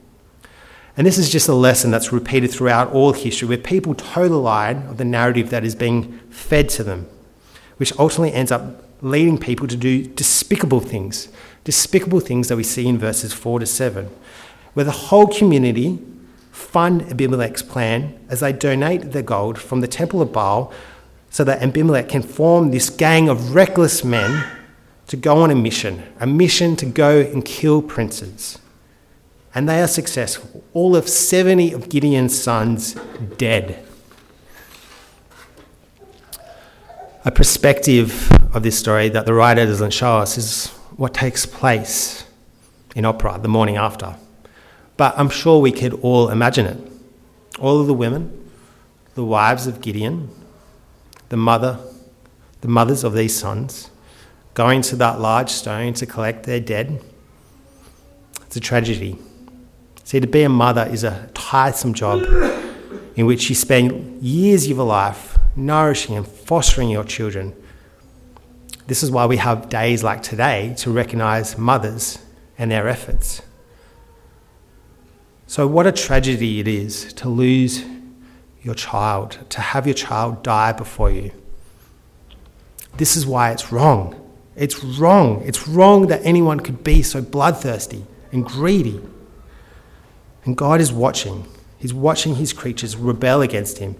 And 0.98 1.08
this 1.08 1.18
is 1.18 1.30
just 1.30 1.48
a 1.48 1.54
lesson 1.54 1.90
that's 1.90 2.12
repeated 2.12 2.52
throughout 2.52 2.92
all 2.92 3.14
history, 3.14 3.48
where 3.48 3.58
people 3.58 3.96
toe 3.96 4.28
the 4.28 4.36
line 4.36 4.88
of 4.88 4.98
the 4.98 5.06
narrative 5.06 5.50
that 5.52 5.64
is 5.64 5.74
being 5.74 6.20
fed 6.30 6.68
to 6.70 6.84
them, 6.84 7.08
which 7.82 7.98
ultimately 7.98 8.32
ends 8.32 8.52
up 8.52 8.84
leading 9.02 9.40
people 9.40 9.68
to 9.68 9.76
do 9.76 10.06
despicable 10.06 10.80
things, 10.80 11.30
despicable 11.64 12.20
things 12.20 12.48
that 12.48 12.56
we 12.56 12.62
see 12.64 12.88
in 12.88 12.96
verses 12.96 13.34
4 13.34 13.58
to 13.58 13.66
7, 13.66 14.08
where 14.76 14.84
the 14.84 14.92
whole 14.92 15.26
community 15.26 15.98
fund 16.52 17.02
Abimelech's 17.10 17.64
plan 17.64 18.14
as 18.30 18.42
they 18.42 18.54
donate 18.54 19.14
the 19.14 19.24
gold 19.24 19.58
from 19.58 19.82
the 19.82 19.88
temple 19.88 20.22
of 20.22 20.32
Baal 20.32 20.72
so 21.32 21.44
that 21.44 21.64
Abimelech 21.64 22.08
can 22.08 22.22
form 22.22 22.70
this 22.70 22.92
gang 22.92 23.28
of 23.28 23.56
reckless 23.56 24.04
men 24.04 24.46
to 25.08 25.18
go 25.18 25.38
on 25.38 25.50
a 25.50 25.56
mission, 25.56 26.04
a 26.20 26.28
mission 26.28 26.76
to 26.76 26.86
go 26.86 27.22
and 27.22 27.44
kill 27.44 27.82
princes. 27.82 28.60
and 29.56 29.68
they 29.68 29.82
are 29.82 29.88
successful. 29.88 30.64
All 30.74 30.96
of 30.96 31.10
70 31.10 31.74
of 31.74 31.90
Gideon's 31.90 32.40
sons 32.40 32.94
dead. 33.40 33.84
A 37.24 37.30
perspective 37.30 38.32
of 38.52 38.64
this 38.64 38.80
story 38.80 39.08
that 39.10 39.28
the 39.28 39.34
writer 39.36 39.64
doesn't 39.68 39.92
show 39.92 40.18
us 40.18 40.40
is 40.40 40.70
what 40.98 41.14
takes 41.14 41.46
place 41.46 42.26
in 42.96 43.04
Ophrah 43.04 43.40
the 43.40 43.48
morning 43.48 43.78
after. 43.78 44.16
But 44.98 45.14
I'm 45.20 45.30
sure 45.30 45.62
we 45.62 45.72
could 45.72 45.94
all 46.02 46.30
imagine 46.30 46.66
it. 46.66 46.92
All 47.60 47.80
of 47.80 47.86
the 47.86 47.94
women, 47.94 48.50
the 49.14 49.24
wives 49.24 49.68
of 49.68 49.82
Gideon, 49.82 50.30
the 51.30 51.38
mother, 51.38 51.78
the 52.62 52.68
mothers 52.68 53.04
of 53.04 53.14
these 53.14 53.38
sons, 53.38 53.92
going 54.56 54.82
to 54.82 54.96
that 54.96 55.20
large 55.20 55.52
stone 55.52 55.94
to 55.94 56.08
collect 56.08 56.48
their 56.48 56.60
dead. 56.60 57.04
It's 58.48 58.56
a 58.56 58.60
tragedy. 58.60 59.20
See, 60.06 60.20
to 60.20 60.26
be 60.26 60.42
a 60.42 60.50
mother 60.50 60.90
is 60.92 61.04
a 61.04 61.30
tiresome 61.36 61.94
job 61.94 62.24
in 63.16 63.28
which 63.28 63.48
you 63.48 63.54
spend 63.54 64.24
years 64.24 64.64
of 64.64 64.72
your 64.72 64.86
life 64.86 65.31
nourishing 65.56 66.16
and 66.16 66.28
fostering 66.28 66.90
your 66.90 67.04
children. 67.04 67.56
This 68.88 69.04
is 69.04 69.12
why 69.12 69.26
we 69.26 69.38
have 69.38 69.70
days 69.70 70.04
like 70.04 70.22
today 70.22 70.74
to 70.78 70.92
recognize 70.92 71.58
mothers 71.58 72.20
and 72.58 72.72
their 72.72 72.88
efforts. 72.88 73.42
So, 75.48 75.68
what 75.68 75.86
a 75.86 75.92
tragedy 75.92 76.60
it 76.60 76.68
is 76.68 77.14
to 77.14 77.30
lose 77.30 77.84
your 78.64 78.76
child, 78.76 79.40
to 79.50 79.62
have 79.62 79.86
your 79.86 79.94
child 79.94 80.44
die 80.44 80.72
before 80.72 81.12
you. 81.12 81.32
This 82.98 83.16
is 83.16 83.26
why 83.26 83.52
it's 83.52 83.72
wrong. 83.72 84.16
It's 84.56 84.84
wrong. 84.84 85.42
It's 85.46 85.68
wrong 85.68 86.08
that 86.08 86.22
anyone 86.24 86.60
could 86.60 86.84
be 86.84 87.02
so 87.02 87.22
bloodthirsty 87.22 88.06
and 88.32 88.46
greedy. 88.46 89.02
And 90.46 90.56
God 90.56 90.82
is 90.82 90.92
watching. 90.92 91.46
He's 91.78 91.94
watching 91.94 92.36
his 92.36 92.54
creatures 92.54 92.96
rebel 92.96 93.42
against 93.42 93.80
him. 93.80 93.96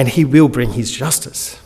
And 0.00 0.08
he 0.08 0.24
will 0.24 0.48
bring 0.48 0.72
his 0.72 0.90
justice. 0.90 1.60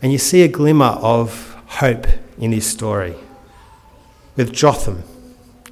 And 0.00 0.12
you 0.12 0.18
see 0.18 0.42
a 0.42 0.48
glimmer 0.48 0.96
of 1.02 1.60
hope 1.66 2.06
in 2.38 2.52
this 2.52 2.64
story 2.64 3.16
with 4.36 4.52
Jotham, 4.52 5.02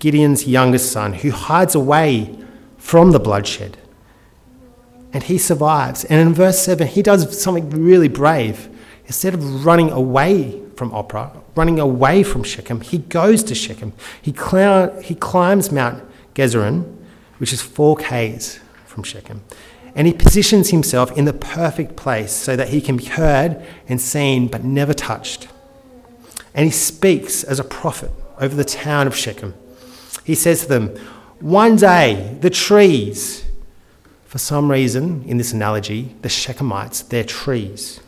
Gideon's 0.00 0.48
youngest 0.48 0.90
son, 0.90 1.12
who 1.12 1.30
hides 1.30 1.76
away 1.76 2.36
from 2.76 3.12
the 3.12 3.20
bloodshed. 3.20 3.78
And 5.12 5.22
he 5.22 5.38
survives. 5.38 6.04
And 6.06 6.20
in 6.20 6.34
verse 6.34 6.58
7, 6.58 6.88
he 6.88 7.02
does 7.02 7.40
something 7.40 7.70
really 7.70 8.08
brave. 8.08 8.68
Instead 9.06 9.34
of 9.34 9.64
running 9.64 9.92
away 9.92 10.60
from 10.74 10.90
Ophrah, 10.90 11.40
running 11.54 11.78
away 11.78 12.24
from 12.24 12.42
Shechem, 12.42 12.80
he 12.80 12.98
goes 12.98 13.44
to 13.44 13.54
Shechem. 13.54 13.92
He, 14.20 14.32
cl- 14.32 15.00
he 15.00 15.14
climbs 15.14 15.70
Mount 15.70 16.02
Gerizim, 16.34 16.98
which 17.38 17.52
is 17.52 17.62
four 17.62 17.94
Ks 17.94 18.58
from 18.92 19.02
Shechem. 19.02 19.42
And 19.94 20.06
he 20.06 20.12
positions 20.12 20.70
himself 20.70 21.16
in 21.16 21.24
the 21.24 21.32
perfect 21.32 21.96
place 21.96 22.32
so 22.32 22.56
that 22.56 22.68
he 22.68 22.80
can 22.80 22.96
be 22.96 23.06
heard 23.06 23.62
and 23.88 24.00
seen 24.00 24.48
but 24.48 24.64
never 24.64 24.94
touched. 24.94 25.48
And 26.54 26.64
he 26.64 26.70
speaks 26.70 27.42
as 27.42 27.58
a 27.58 27.64
prophet 27.64 28.10
over 28.38 28.54
the 28.54 28.64
town 28.64 29.06
of 29.06 29.16
Shechem. 29.16 29.54
He 30.24 30.34
says 30.34 30.62
to 30.62 30.68
them, 30.68 30.88
One 31.40 31.76
day 31.76 32.36
the 32.40 32.50
trees, 32.50 33.44
for 34.26 34.38
some 34.38 34.70
reason 34.70 35.24
in 35.26 35.38
this 35.38 35.52
analogy, 35.52 36.14
the 36.22 36.28
Shechemites, 36.28 37.08
they're 37.08 37.24
trees. 37.24 38.00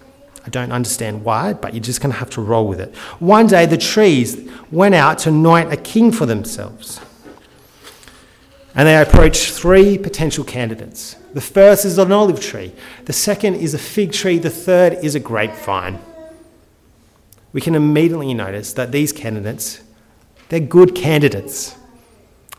I 0.46 0.50
don't 0.50 0.72
understand 0.72 1.24
why, 1.24 1.54
but 1.54 1.72
you're 1.72 1.82
just 1.82 2.02
going 2.02 2.12
to 2.12 2.18
have 2.18 2.30
to 2.30 2.42
roll 2.42 2.68
with 2.68 2.80
it. 2.80 2.94
One 3.18 3.46
day 3.46 3.64
the 3.64 3.78
trees 3.78 4.50
went 4.70 4.94
out 4.94 5.18
to 5.20 5.30
anoint 5.30 5.72
a 5.72 5.76
king 5.76 6.12
for 6.12 6.26
themselves. 6.26 7.00
And 8.74 8.88
they 8.88 9.00
approach 9.00 9.52
three 9.52 9.98
potential 9.98 10.44
candidates. 10.44 11.16
The 11.32 11.40
first 11.40 11.84
is 11.84 11.98
an 11.98 12.10
olive 12.10 12.40
tree, 12.40 12.72
the 13.04 13.12
second 13.12 13.56
is 13.56 13.74
a 13.74 13.78
fig 13.78 14.12
tree, 14.12 14.38
the 14.38 14.50
third 14.50 14.94
is 15.02 15.14
a 15.14 15.20
grapevine. 15.20 15.98
We 17.52 17.60
can 17.60 17.76
immediately 17.76 18.34
notice 18.34 18.72
that 18.72 18.90
these 18.90 19.12
candidates, 19.12 19.82
they're 20.48 20.60
good 20.60 20.94
candidates. 20.94 21.76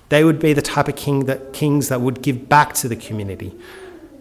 They 0.08 0.24
would 0.24 0.40
be 0.40 0.54
the 0.54 0.62
type 0.62 0.88
of 0.88 0.96
king 0.96 1.26
that, 1.26 1.52
kings 1.52 1.90
that 1.90 2.00
would 2.00 2.22
give 2.22 2.48
back 2.48 2.74
to 2.76 2.88
the 2.88 2.96
community. 2.96 3.54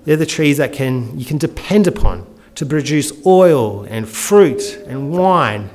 They're 0.04 0.16
the 0.16 0.26
trees 0.26 0.56
that 0.58 0.72
can, 0.72 1.18
you 1.18 1.24
can 1.24 1.38
depend 1.38 1.86
upon 1.86 2.26
to 2.56 2.66
produce 2.66 3.12
oil 3.24 3.84
and 3.84 4.08
fruit 4.08 4.78
and 4.86 5.12
wine. 5.12 5.70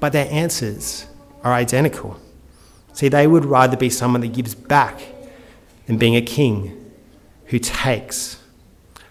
But 0.00 0.12
their 0.12 0.30
answers 0.30 1.06
are 1.42 1.52
identical. 1.52 2.20
See, 2.98 3.06
they 3.08 3.28
would 3.28 3.44
rather 3.44 3.76
be 3.76 3.90
someone 3.90 4.22
that 4.22 4.32
gives 4.32 4.56
back 4.56 5.00
than 5.86 5.98
being 5.98 6.16
a 6.16 6.20
king 6.20 6.92
who 7.44 7.60
takes. 7.60 8.42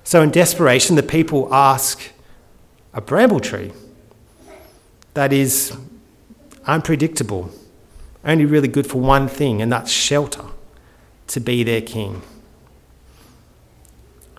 So, 0.04 0.22
in 0.22 0.30
desperation, 0.30 0.98
the 0.98 1.04
people 1.04 1.48
ask 1.54 2.12
a 2.94 3.00
bramble 3.00 3.40
tree 3.40 3.72
that 5.14 5.32
is 5.32 5.72
unpredictable, 6.66 7.50
only 8.26 8.44
really 8.44 8.68
good 8.68 8.88
for 8.88 9.00
one 9.00 9.30
thing, 9.30 9.62
and 9.62 9.72
that's 9.72 9.90
shelter, 9.90 10.44
to 11.28 11.40
be 11.40 11.64
their 11.64 11.80
king. 11.80 12.24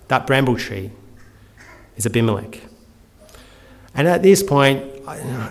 That 0.09 0.27
bramble 0.27 0.57
tree 0.57 0.91
is 1.97 2.05
Abimelech. 2.05 2.61
And 3.95 4.07
at 4.07 4.21
this 4.21 4.43
point, 4.43 4.85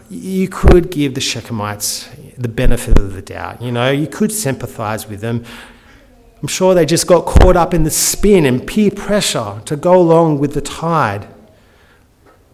you 0.08 0.46
could 0.46 0.92
give 0.92 1.14
the 1.14 1.20
Shechemites 1.20 2.27
the 2.38 2.49
benefit 2.49 2.99
of 2.99 3.14
the 3.14 3.23
doubt. 3.23 3.61
You 3.61 3.73
know, 3.73 3.90
you 3.90 4.07
could 4.07 4.33
sympathize 4.33 5.09
with 5.09 5.21
them. 5.21 5.45
I'm 6.40 6.49
sure 6.49 6.73
they 6.73 6.87
just 6.87 7.09
got 7.09 7.26
caught 7.26 7.57
up 7.57 7.75
in 7.75 7.83
the 7.83 7.90
spin 7.90 8.47
and 8.47 8.64
peer 8.64 8.92
pressure 8.92 9.61
to 9.64 9.76
go 9.76 10.00
along 10.00 10.38
with 10.38 10.54
the 10.54 10.61
tide. 10.61 11.26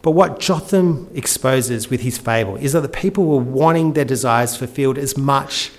But 0.00 0.12
what 0.12 0.40
Jotham 0.40 1.10
exposes 1.14 1.90
with 1.90 2.00
his 2.00 2.16
fable 2.16 2.56
is 2.56 2.72
that 2.72 2.80
the 2.80 2.88
people 2.88 3.26
were 3.26 3.38
wanting 3.38 3.92
their 3.92 4.04
desires 4.04 4.56
fulfilled 4.56 4.96
as 4.96 5.16
much 5.18 5.70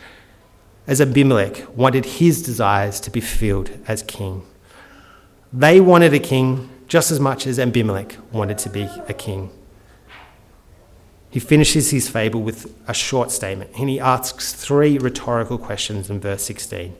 as 0.88 1.02
Abimelech 1.02 1.66
wanted 1.76 2.06
his 2.06 2.44
desires 2.44 3.00
to 3.02 3.10
be 3.10 3.22
fulfilled 3.22 3.72
as 3.88 4.04
king. 4.04 4.46
They 5.52 5.82
wanted 5.82 6.14
a 6.14 6.20
king 6.20 6.70
just 6.88 7.10
as 7.10 7.20
much 7.20 7.48
as 7.48 7.60
Abimelech 7.60 8.18
wanted 8.32 8.60
to 8.60 8.70
be 8.70 8.88
a 9.08 9.14
king. 9.14 9.50
He 11.36 11.42
finishes 11.42 11.92
his 11.92 12.08
fable 12.08 12.42
with 12.42 12.74
a 12.88 12.94
short 12.94 13.30
statement 13.30 13.72
and 13.78 13.90
he 13.90 14.00
asks 14.00 14.54
three 14.54 14.98
rhetorical 14.98 15.58
questions 15.58 16.10
in 16.10 16.22
verse 16.22 16.44
16. 16.44 16.96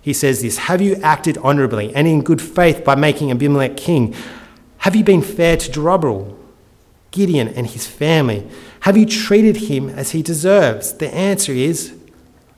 He 0.00 0.12
says 0.12 0.42
this 0.42 0.58
Have 0.58 0.80
you 0.80 0.94
acted 1.02 1.36
honorably 1.38 1.92
and 1.92 2.06
in 2.06 2.22
good 2.22 2.40
faith 2.40 2.84
by 2.84 2.94
making 2.94 3.32
Abimelech 3.32 3.76
king? 3.76 4.14
Have 4.78 4.94
you 4.94 5.02
been 5.02 5.22
fair 5.22 5.56
to 5.56 5.72
Jerubbaal, 5.72 6.36
Gideon, 7.10 7.48
and 7.48 7.66
his 7.66 7.88
family? 7.88 8.48
Have 8.82 8.96
you 8.96 9.06
treated 9.06 9.56
him 9.56 9.88
as 9.88 10.12
he 10.12 10.22
deserves? 10.22 10.94
The 10.94 11.12
answer 11.12 11.50
is 11.50 11.92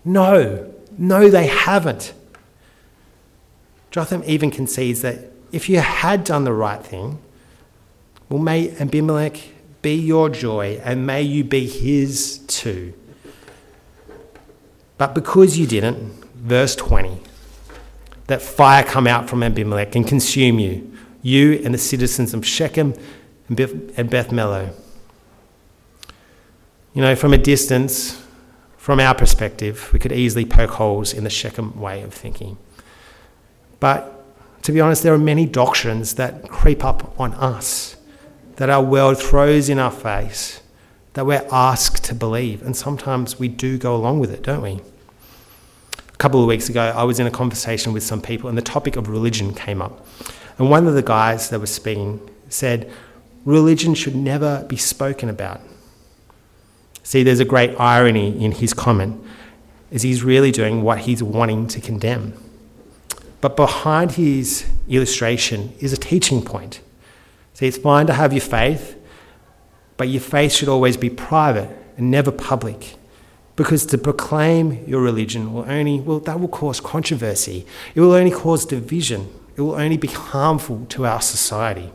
no. 0.05 0.71
No, 0.99 1.31
they 1.31 1.47
haven't. 1.47 2.13
Jotham 3.91 4.23
even 4.27 4.51
concedes 4.51 5.01
that 5.01 5.33
if 5.51 5.71
you 5.71 5.79
had 5.81 6.25
done 6.25 6.45
the 6.45 6.53
right 6.53 6.85
thing, 6.85 7.21
well, 8.29 8.39
may 8.39 8.77
Abimelech 8.79 9.39
be 9.83 9.95
your 9.97 10.29
joy 10.31 10.81
and 10.83 11.07
may 11.07 11.23
you 11.23 11.45
be 11.45 11.67
his 11.67 12.39
too. 12.47 12.95
But 14.97 15.15
because 15.15 15.59
you 15.59 15.67
didn't, 15.67 15.99
verse 16.37 16.77
20, 16.77 17.21
that 18.29 18.41
fire 18.41 18.85
come 18.85 19.07
out 19.07 19.29
from 19.29 19.43
Abimelech 19.43 19.97
and 19.97 20.07
consume 20.07 20.61
you, 20.61 20.97
you 21.23 21.61
and 21.65 21.75
the 21.75 21.79
citizens 21.79 22.33
of 22.33 22.47
Shechem 22.47 22.95
and 23.49 23.57
Beth 23.57 24.31
Millo. 24.31 24.73
You 26.95 27.03
know, 27.03 27.17
from 27.17 27.33
a 27.33 27.39
distance, 27.39 28.25
from 28.77 29.01
our 29.01 29.15
perspective, 29.15 29.91
we 29.93 29.99
could 29.99 30.13
easily 30.13 30.45
poke 30.45 30.71
holes 30.71 31.13
in 31.13 31.25
the 31.25 31.31
Shechem 31.31 31.81
way 31.81 32.03
of 32.03 32.15
thinking. 32.15 32.59
But 33.81 34.25
to 34.63 34.73
be 34.73 34.81
honest, 34.81 35.03
there 35.03 35.13
are 35.13 35.19
many 35.19 35.47
doctrines 35.47 36.15
that 36.15 36.49
creep 36.49 36.85
up 36.85 37.19
on 37.19 37.35
us, 37.35 37.97
that 38.57 38.71
our 38.71 38.83
world 38.83 39.19
throws 39.19 39.69
in 39.69 39.79
our 39.79 39.91
face, 39.91 40.61
that 41.15 41.27
we're 41.27 41.47
asked 41.51 42.05
to 42.05 42.15
believe. 42.15 42.63
And 42.63 42.77
sometimes 42.77 43.39
we 43.39 43.49
do 43.49 43.79
go 43.79 43.95
along 43.95 44.21
with 44.21 44.31
it, 44.31 44.43
don't 44.43 44.63
we? 44.63 44.81
A 46.13 46.17
couple 46.19 46.41
of 46.41 46.47
weeks 46.47 46.69
ago, 46.69 46.93
I 46.95 47.05
was 47.05 47.19
in 47.19 47.27
a 47.27 47.31
conversation 47.31 47.93
with 47.93 48.03
some 48.03 48.23
people, 48.23 48.49
and 48.49 48.57
the 48.57 48.63
topic 48.63 48.97
of 48.97 49.09
religion 49.09 49.55
came 49.55 49.83
up. 49.83 50.07
And 50.59 50.71
one 50.71 50.87
of 50.87 50.95
the 50.95 51.03
guys 51.03 51.51
that 51.51 51.61
was 51.61 51.73
speaking 51.73 52.21
said, 52.49 52.91
Religion 53.45 53.95
should 53.95 54.15
never 54.15 54.65
be 54.69 54.77
spoken 54.77 55.29
about. 55.29 55.61
See, 57.03 57.25
there's 57.25 57.41
a 57.41 57.45
great 57.45 57.79
irony 57.81 58.45
in 58.45 58.53
his 58.53 58.73
comment, 58.73 59.21
as 59.91 60.03
he's 60.03 60.23
really 60.23 60.53
doing 60.53 60.83
what 60.83 60.99
he's 60.99 61.23
wanting 61.23 61.67
to 61.69 61.81
condemn. 61.81 62.35
But 63.41 63.57
behind 63.57 64.13
his 64.13 64.65
illustration 64.89 65.75
is 65.81 65.93
a 65.93 65.97
teaching 65.97 66.43
point. 66.43 66.81
See, 67.55 67.67
it's 67.67 67.79
fine 67.79 68.07
to 68.07 68.13
have 68.13 68.33
your 68.33 68.41
faith, 68.41 68.99
but 69.97 70.09
your 70.09 70.21
faith 70.21 70.53
should 70.53 70.69
always 70.69 70.97
be 70.97 71.11
private 71.11 71.69
and 71.97 72.11
never 72.11 72.31
public. 72.31 72.97
Because 73.55 73.85
to 73.87 73.99
proclaim 73.99 74.83
your 74.87 75.03
religion 75.03 75.53
will 75.53 75.71
only, 75.71 76.01
well, 76.01 76.21
that 76.21 76.41
will 76.41 76.49
cause 76.49 76.81
controversy. 76.81 77.67
It 77.95 78.01
will 78.01 78.13
only 78.13 78.31
cause 78.31 78.65
division. 78.65 79.33
It 79.57 79.61
will 79.61 79.75
only 79.75 79.99
be 79.99 80.09
harmful 80.09 80.87
to 80.91 81.05
our 81.05 81.21
society. 81.21 81.93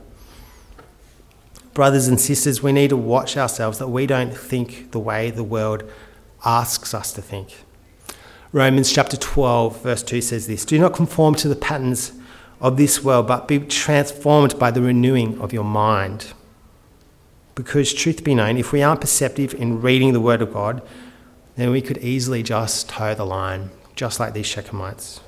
Brothers 1.74 2.08
and 2.08 2.20
sisters, 2.20 2.62
we 2.62 2.72
need 2.72 2.90
to 2.90 2.98
watch 2.98 3.38
ourselves 3.38 3.80
that 3.80 3.88
we 3.88 4.06
don't 4.06 4.36
think 4.36 4.92
the 4.92 5.00
way 5.00 5.32
the 5.32 5.44
world 5.44 5.84
asks 6.46 6.94
us 6.94 7.12
to 7.14 7.22
think. 7.22 7.56
Romans 8.52 8.92
chapter 8.92 9.18
12, 9.18 9.82
verse 9.82 10.04
2 10.04 10.22
says 10.22 10.48
this 10.48 10.64
Do 10.66 10.80
not 10.80 10.94
conform 10.94 11.36
to 11.36 11.48
the 11.48 11.56
patterns 11.56 12.14
of 12.60 12.78
this 12.78 13.04
world, 13.04 13.28
but 13.28 13.48
be 13.48 13.60
transformed 13.60 14.58
by 14.58 14.72
the 14.72 14.82
renewing 14.82 15.40
of 15.40 15.54
your 15.54 15.64
mind. 15.64 16.34
Because, 17.56 17.94
truth 17.94 18.24
be 18.24 18.36
known, 18.36 18.58
if 18.58 18.72
we 18.72 18.84
aren't 18.84 19.02
perceptive 19.02 19.54
in 19.54 19.82
reading 19.82 20.14
the 20.14 20.22
Word 20.22 20.42
of 20.42 20.54
God, 20.54 20.82
then 21.56 21.72
we 21.72 21.82
could 21.82 21.98
easily 22.00 22.44
just 22.44 22.90
toe 22.90 23.16
the 23.16 23.26
line, 23.26 23.72
just 23.96 24.20
like 24.20 24.34
these 24.34 24.46
Shechemites. 24.46 25.20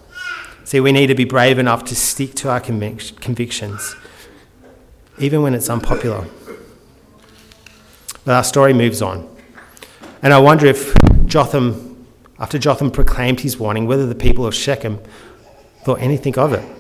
See, 0.63 0.79
we 0.79 0.91
need 0.91 1.07
to 1.07 1.15
be 1.15 1.25
brave 1.25 1.57
enough 1.57 1.83
to 1.85 1.95
stick 1.95 2.35
to 2.35 2.49
our 2.49 2.61
convic- 2.61 3.19
convictions, 3.19 3.95
even 5.17 5.41
when 5.41 5.55
it's 5.55 5.69
unpopular. 5.69 6.27
But 8.25 8.35
our 8.35 8.43
story 8.43 8.73
moves 8.73 9.01
on. 9.01 9.27
And 10.21 10.33
I 10.33 10.39
wonder 10.39 10.67
if 10.67 10.93
Jotham, 11.25 12.05
after 12.39 12.59
Jotham 12.59 12.91
proclaimed 12.91 13.39
his 13.39 13.57
warning, 13.57 13.87
whether 13.87 14.05
the 14.05 14.13
people 14.13 14.45
of 14.45 14.53
Shechem 14.53 14.99
thought 15.83 15.99
anything 15.99 16.37
of 16.37 16.53
it. 16.53 16.78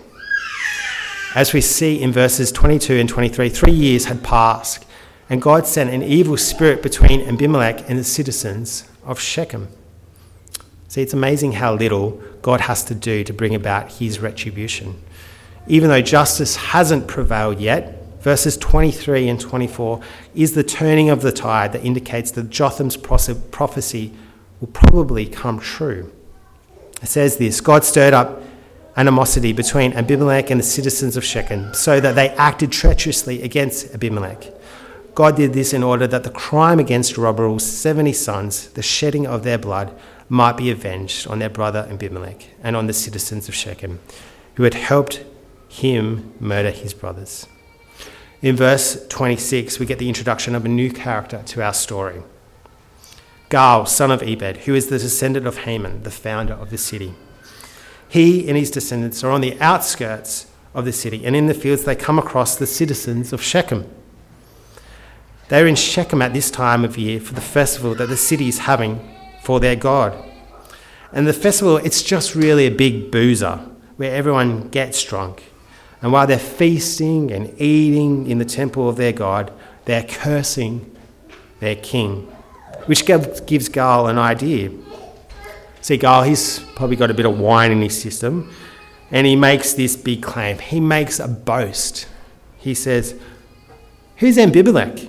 As 1.35 1.53
we 1.53 1.61
see 1.61 2.01
in 2.01 2.11
verses 2.11 2.51
22 2.51 2.95
and 2.95 3.07
23, 3.07 3.49
three 3.49 3.71
years 3.71 4.05
had 4.05 4.23
passed, 4.23 4.83
and 5.29 5.39
God 5.39 5.67
sent 5.67 5.91
an 5.91 6.01
evil 6.01 6.37
spirit 6.37 6.81
between 6.81 7.21
Abimelech 7.21 7.87
and 7.87 7.99
the 7.99 8.03
citizens 8.03 8.89
of 9.03 9.19
Shechem. 9.19 9.67
See, 10.87 11.03
it's 11.03 11.13
amazing 11.13 11.51
how 11.51 11.75
little 11.75 12.19
God 12.41 12.61
has 12.61 12.83
to 12.85 12.95
do 12.95 13.23
to 13.23 13.31
bring 13.31 13.53
about 13.53 13.91
his 13.91 14.19
retribution. 14.19 14.99
Even 15.67 15.89
though 15.89 16.01
justice 16.01 16.55
hasn't 16.55 17.07
prevailed 17.07 17.59
yet, 17.59 18.21
verses 18.21 18.57
23 18.57 19.29
and 19.29 19.39
24 19.39 20.01
is 20.33 20.53
the 20.53 20.63
turning 20.63 21.11
of 21.11 21.21
the 21.21 21.31
tide 21.31 21.73
that 21.73 21.85
indicates 21.85 22.31
that 22.31 22.49
Jotham's 22.49 22.97
prophecy 22.97 24.13
will 24.59 24.69
probably 24.69 25.27
come 25.27 25.59
true. 25.59 26.11
It 27.03 27.07
says 27.07 27.37
this 27.37 27.61
God 27.61 27.83
stirred 27.83 28.15
up 28.15 28.41
animosity 28.95 29.53
between 29.53 29.93
Abimelech 29.93 30.49
and 30.49 30.59
the 30.59 30.65
citizens 30.65 31.15
of 31.15 31.23
Shechem 31.23 31.73
so 31.73 31.99
that 31.99 32.15
they 32.15 32.29
acted 32.29 32.71
treacherously 32.71 33.41
against 33.41 33.93
Abimelech. 33.93 34.53
God 35.15 35.35
did 35.35 35.53
this 35.53 35.73
in 35.73 35.83
order 35.83 36.07
that 36.07 36.23
the 36.23 36.29
crime 36.29 36.79
against 36.79 37.15
Jerubbaal's 37.15 37.65
70 37.65 38.13
sons, 38.13 38.69
the 38.69 38.81
shedding 38.81 39.27
of 39.27 39.43
their 39.43 39.57
blood, 39.57 39.93
might 40.29 40.57
be 40.57 40.71
avenged 40.71 41.27
on 41.27 41.39
their 41.39 41.49
brother 41.49 41.87
Abimelech 41.89 42.47
and 42.63 42.75
on 42.75 42.87
the 42.87 42.93
citizens 42.93 43.49
of 43.49 43.55
Shechem, 43.55 43.99
who 44.55 44.63
had 44.63 44.75
helped 44.75 45.23
him 45.67 46.33
murder 46.39 46.71
his 46.71 46.93
brothers. 46.93 47.47
In 48.41 48.55
verse 48.55 49.05
26, 49.09 49.79
we 49.79 49.85
get 49.85 49.99
the 49.99 50.07
introduction 50.07 50.55
of 50.55 50.63
a 50.63 50.69
new 50.69 50.91
character 50.91 51.43
to 51.47 51.63
our 51.63 51.73
story 51.73 52.23
Gaal, 53.49 53.87
son 53.87 54.11
of 54.11 54.21
Ebed, 54.21 54.57
who 54.57 54.75
is 54.75 54.87
the 54.87 54.99
descendant 54.99 55.47
of 55.47 55.59
Haman, 55.59 56.03
the 56.03 56.11
founder 56.11 56.53
of 56.53 56.69
the 56.69 56.77
city. 56.77 57.15
He 58.09 58.49
and 58.49 58.57
his 58.57 58.71
descendants 58.71 59.23
are 59.23 59.31
on 59.31 59.41
the 59.41 59.59
outskirts 59.61 60.47
of 60.73 60.83
the 60.83 60.91
city, 60.91 61.25
and 61.25 61.35
in 61.35 61.47
the 61.47 61.53
fields 61.53 61.85
they 61.85 61.95
come 61.95 62.19
across 62.19 62.57
the 62.57 62.67
citizens 62.67 63.31
of 63.31 63.41
Shechem 63.41 63.89
they're 65.49 65.67
in 65.67 65.75
Shechem 65.75 66.21
at 66.21 66.33
this 66.33 66.49
time 66.49 66.85
of 66.85 66.97
year 66.97 67.19
for 67.19 67.33
the 67.33 67.41
festival 67.41 67.95
that 67.95 68.07
the 68.07 68.17
city 68.17 68.47
is 68.47 68.59
having 68.59 68.99
for 69.43 69.59
their 69.59 69.75
God. 69.75 70.15
And 71.11 71.27
the 71.27 71.33
festival, 71.33 71.77
it's 71.77 72.03
just 72.03 72.35
really 72.35 72.67
a 72.67 72.71
big 72.71 73.11
boozer 73.11 73.55
where 73.97 74.15
everyone 74.15 74.69
gets 74.69 75.03
drunk. 75.03 75.51
And 76.03 76.13
while 76.13 76.27
they're 76.27 76.37
feasting 76.37 77.31
and 77.31 77.59
eating 77.59 78.27
in 78.27 78.37
the 78.37 78.45
temple 78.45 78.87
of 78.87 78.95
their 78.95 79.11
God, 79.11 79.51
they're 79.85 80.03
cursing 80.03 80.95
their 81.59 81.75
king, 81.75 82.31
which 82.85 83.05
gives 83.05 83.69
Gaal 83.69 84.07
an 84.07 84.19
idea. 84.19 84.69
See, 85.81 85.97
Gaal, 85.97 86.27
he's 86.27 86.59
probably 86.75 86.95
got 86.95 87.09
a 87.09 87.13
bit 87.13 87.25
of 87.25 87.39
wine 87.39 87.71
in 87.71 87.81
his 87.81 87.99
system, 87.99 88.53
and 89.11 89.25
he 89.25 89.35
makes 89.35 89.73
this 89.73 89.95
big 89.95 90.21
claim. 90.21 90.59
He 90.59 90.79
makes 90.79 91.19
a 91.19 91.27
boast. 91.27 92.07
He 92.57 92.73
says, 92.73 93.15
Who's 94.17 94.37
Abimelech? 94.37 94.99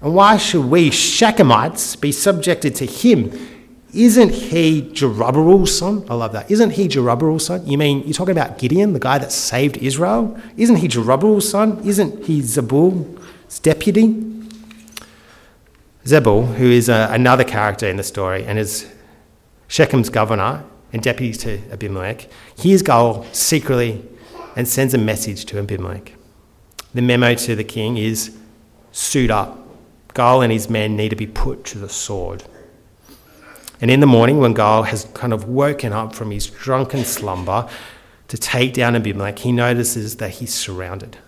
And 0.00 0.14
why 0.14 0.36
should 0.36 0.66
we 0.66 0.90
Shechemites 0.90 2.00
be 2.00 2.12
subjected 2.12 2.74
to 2.76 2.86
him? 2.86 3.32
Isn't 3.94 4.30
he 4.30 4.82
Jerubbaal's 4.82 5.76
son? 5.76 6.04
I 6.10 6.14
love 6.14 6.32
that. 6.32 6.50
Isn't 6.50 6.70
he 6.70 6.88
Jerubbaal's 6.88 7.46
son? 7.46 7.66
You 7.66 7.78
mean 7.78 8.02
you're 8.04 8.12
talking 8.12 8.32
about 8.32 8.58
Gideon, 8.58 8.92
the 8.92 9.00
guy 9.00 9.16
that 9.18 9.32
saved 9.32 9.78
Israel? 9.78 10.38
Isn't 10.58 10.76
he 10.76 10.88
Jerubbaal's 10.88 11.48
son? 11.48 11.80
Isn't 11.84 12.24
he 12.26 12.42
Zebul's 12.42 13.58
deputy? 13.60 14.24
Zebul, 16.04 16.54
who 16.54 16.70
is 16.70 16.88
a, 16.88 17.08
another 17.10 17.44
character 17.44 17.88
in 17.88 17.96
the 17.96 18.02
story 18.02 18.44
and 18.44 18.58
is 18.58 18.86
Shechem's 19.68 20.08
governor 20.08 20.64
and 20.92 21.02
deputy 21.02 21.36
to 21.38 21.60
Abimelech, 21.70 22.28
hears 22.56 22.82
Gaal 22.82 23.26
secretly 23.34 24.04
and 24.56 24.66
sends 24.66 24.94
a 24.94 24.98
message 24.98 25.44
to 25.46 25.58
Abimelech. 25.58 26.14
The 26.94 27.02
memo 27.02 27.34
to 27.34 27.54
the 27.54 27.64
king 27.64 27.98
is 27.98 28.36
suit 28.92 29.30
up 29.30 29.58
Gaal 30.14 30.42
and 30.42 30.52
his 30.52 30.68
men 30.68 30.96
need 30.96 31.10
to 31.10 31.16
be 31.16 31.26
put 31.26 31.64
to 31.66 31.78
the 31.78 31.88
sword. 31.88 32.42
And 33.80 33.90
in 33.90 34.00
the 34.00 34.06
morning, 34.06 34.38
when 34.38 34.54
Gaal 34.54 34.86
has 34.86 35.04
kind 35.14 35.32
of 35.32 35.48
woken 35.48 35.92
up 35.92 36.14
from 36.14 36.32
his 36.32 36.46
drunken 36.46 37.04
slumber 37.04 37.68
to 38.26 38.36
take 38.36 38.74
down 38.74 38.96
Abimelech, 38.96 39.38
he 39.38 39.52
notices 39.52 40.16
that 40.16 40.30
he's 40.30 40.52
surrounded. 40.52 41.18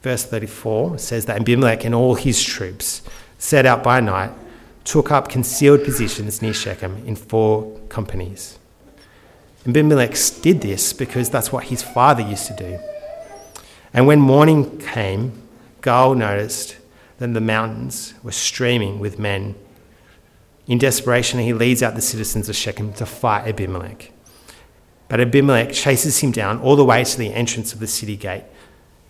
Verse 0.00 0.24
34 0.24 0.96
says 0.98 1.26
that 1.26 1.38
Abimelech 1.38 1.84
and 1.84 1.94
all 1.94 2.14
his 2.14 2.42
troops 2.42 3.02
set 3.36 3.66
out 3.66 3.82
by 3.82 4.00
night 4.00 4.30
took 4.84 5.10
up 5.10 5.28
concealed 5.28 5.84
positions 5.84 6.40
near 6.40 6.54
Shechem 6.54 7.06
in 7.06 7.16
four 7.16 7.78
companies. 7.88 8.58
Abimelech 9.66 10.16
did 10.40 10.62
this 10.62 10.92
because 10.92 11.28
that's 11.28 11.52
what 11.52 11.64
his 11.64 11.82
father 11.82 12.22
used 12.22 12.46
to 12.46 12.56
do. 12.56 12.78
And 13.92 14.06
when 14.06 14.20
morning 14.20 14.78
came, 14.78 15.42
Gaal 15.82 16.16
noticed 16.16 16.76
that 17.18 17.34
the 17.34 17.40
mountains 17.40 18.14
were 18.22 18.32
streaming 18.32 18.98
with 18.98 19.18
men. 19.18 19.54
In 20.66 20.78
desperation, 20.78 21.40
he 21.40 21.52
leads 21.52 21.82
out 21.82 21.94
the 21.94 22.00
citizens 22.00 22.48
of 22.48 22.56
Shechem 22.56 22.92
to 22.94 23.04
fight 23.04 23.46
Abimelech. 23.46 24.12
But 25.08 25.20
Abimelech 25.20 25.72
chases 25.72 26.18
him 26.20 26.30
down 26.30 26.60
all 26.60 26.76
the 26.76 26.84
way 26.84 27.02
to 27.02 27.18
the 27.18 27.34
entrance 27.34 27.72
of 27.72 27.80
the 27.80 27.86
city 27.86 28.16
gate, 28.16 28.44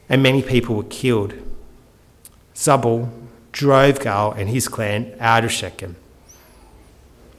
and 0.09 0.22
many 0.22 0.42
people 0.42 0.74
were 0.74 0.85
killed. 0.85 1.35
Zebul 2.54 3.11
drove 3.52 3.98
Gaal 3.98 4.36
and 4.36 4.48
his 4.48 4.68
clan 4.68 5.14
out 5.20 5.44
of 5.44 5.52
Shechem. 5.52 5.96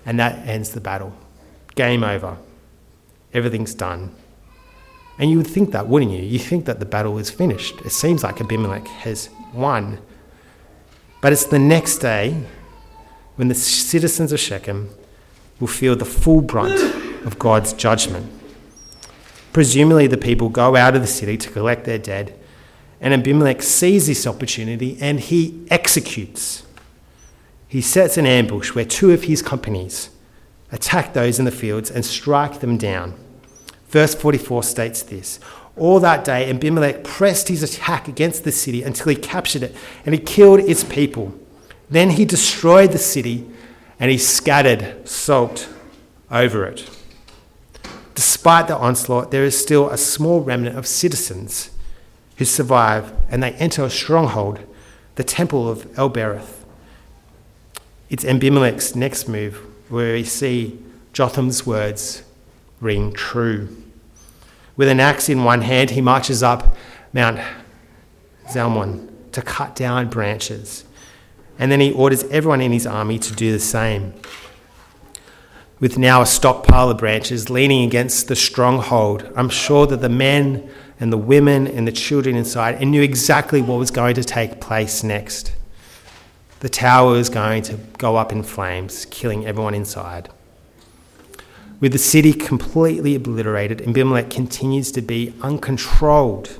And 0.05 0.19
that 0.19 0.47
ends 0.47 0.71
the 0.71 0.81
battle. 0.81 1.13
Game 1.75 2.03
over. 2.03 2.37
Everything's 3.33 3.73
done. 3.73 4.13
And 5.17 5.29
you 5.29 5.37
would 5.37 5.47
think 5.47 5.71
that, 5.71 5.87
wouldn't 5.87 6.11
you? 6.11 6.23
You 6.23 6.39
think 6.39 6.65
that 6.65 6.79
the 6.79 6.85
battle 6.85 7.17
is 7.17 7.29
finished. 7.29 7.79
It 7.81 7.91
seems 7.91 8.23
like 8.23 8.41
Abimelech 8.41 8.87
has 8.87 9.29
won. 9.53 9.99
But 11.21 11.31
it's 11.31 11.45
the 11.45 11.59
next 11.59 11.99
day 11.99 12.43
when 13.35 13.47
the 13.47 13.55
citizens 13.55 14.31
of 14.31 14.39
Shechem 14.39 14.89
will 15.59 15.67
feel 15.67 15.95
the 15.95 16.05
full 16.05 16.41
brunt 16.41 16.79
of 17.25 17.37
God's 17.37 17.73
judgment. 17.73 18.31
Presumably, 19.53 20.07
the 20.07 20.17
people 20.17 20.49
go 20.49 20.75
out 20.75 20.95
of 20.95 21.01
the 21.01 21.07
city 21.07 21.37
to 21.37 21.49
collect 21.49 21.85
their 21.85 21.99
dead, 21.99 22.33
and 23.01 23.13
Abimelech 23.13 23.61
sees 23.63 24.07
this 24.07 24.27
opportunity 24.27 24.97
and 25.01 25.19
he 25.19 25.65
executes. 25.69 26.63
He 27.67 27.81
sets 27.81 28.15
an 28.15 28.27
ambush 28.27 28.75
where 28.75 28.85
two 28.85 29.11
of 29.11 29.23
his 29.23 29.41
companies 29.41 30.11
attack 30.71 31.13
those 31.13 31.39
in 31.39 31.45
the 31.45 31.51
fields 31.51 31.89
and 31.89 32.05
strike 32.05 32.59
them 32.59 32.77
down. 32.77 33.15
Verse 33.89 34.15
44 34.15 34.63
states 34.63 35.01
this 35.01 35.39
all 35.77 35.99
that 36.01 36.23
day, 36.25 36.49
Abimelech 36.49 37.03
pressed 37.03 37.47
his 37.47 37.63
attack 37.63 38.07
against 38.07 38.43
the 38.43 38.51
city 38.51 38.83
until 38.83 39.07
he 39.07 39.15
captured 39.15 39.63
it 39.63 39.75
and 40.05 40.13
he 40.13 40.19
killed 40.19 40.59
its 40.59 40.83
people. 40.83 41.33
Then 41.89 42.11
he 42.11 42.25
destroyed 42.25 42.91
the 42.91 42.97
city 42.97 43.49
and 43.99 44.11
he 44.11 44.17
scattered 44.17 45.07
salt 45.07 45.69
over 46.29 46.65
it. 46.65 46.89
Despite 48.15 48.67
the 48.67 48.77
onslaught, 48.77 49.31
there 49.31 49.45
is 49.45 49.59
still 49.59 49.89
a 49.89 49.97
small 49.97 50.41
remnant 50.41 50.77
of 50.77 50.85
citizens 50.85 51.71
who 52.37 52.45
survive 52.45 53.13
and 53.29 53.41
they 53.41 53.51
enter 53.53 53.83
a 53.83 53.89
stronghold, 53.89 54.59
the 55.15 55.23
temple 55.23 55.69
of 55.69 55.87
El-Berith. 55.97 56.63
It's 58.09 58.25
Abimelech's 58.25 58.95
next 58.95 59.27
move 59.27 59.55
where 59.89 60.13
we 60.13 60.23
see 60.23 60.79
Jotham's 61.13 61.65
words 61.65 62.23
ring 62.79 63.13
true. 63.13 63.69
With 64.75 64.87
an 64.87 64.99
axe 64.99 65.29
in 65.29 65.43
one 65.43 65.61
hand, 65.61 65.91
he 65.91 66.01
marches 66.01 66.41
up 66.41 66.75
Mount 67.13 67.39
Zalmon 68.47 69.09
to 69.31 69.41
cut 69.41 69.75
down 69.75 70.09
branches. 70.09 70.85
And 71.59 71.71
then 71.71 71.79
he 71.79 71.91
orders 71.91 72.23
everyone 72.25 72.61
in 72.61 72.71
his 72.71 72.87
army 72.87 73.19
to 73.19 73.33
do 73.33 73.51
the 73.51 73.59
same. 73.59 74.13
With 75.79 75.97
now 75.97 76.21
a 76.21 76.25
stockpile 76.25 76.89
of 76.89 76.97
branches 76.97 77.49
leaning 77.49 77.83
against 77.83 78.27
the 78.27 78.35
stronghold, 78.35 79.31
I'm 79.35 79.49
sure 79.49 79.87
that 79.87 80.01
the 80.01 80.09
men 80.09 80.69
and 81.01 81.11
the 81.11 81.17
women 81.17 81.67
and 81.67 81.87
the 81.87 81.91
children 81.91 82.35
inside 82.35 82.75
and 82.75 82.91
knew 82.91 83.01
exactly 83.01 83.59
what 83.61 83.79
was 83.79 83.89
going 83.89 84.13
to 84.13 84.23
take 84.23 84.61
place 84.61 85.03
next. 85.03 85.53
The 86.59 86.69
tower 86.69 87.13
was 87.13 87.27
going 87.27 87.63
to 87.63 87.79
go 87.97 88.17
up 88.17 88.31
in 88.31 88.43
flames, 88.43 89.05
killing 89.05 89.47
everyone 89.47 89.73
inside. 89.73 90.29
With 91.79 91.91
the 91.91 91.97
city 91.97 92.33
completely 92.33 93.15
obliterated, 93.15 93.81
Abimelech 93.81 94.29
continues 94.29 94.91
to 94.91 95.01
be 95.01 95.33
uncontrolled, 95.41 96.59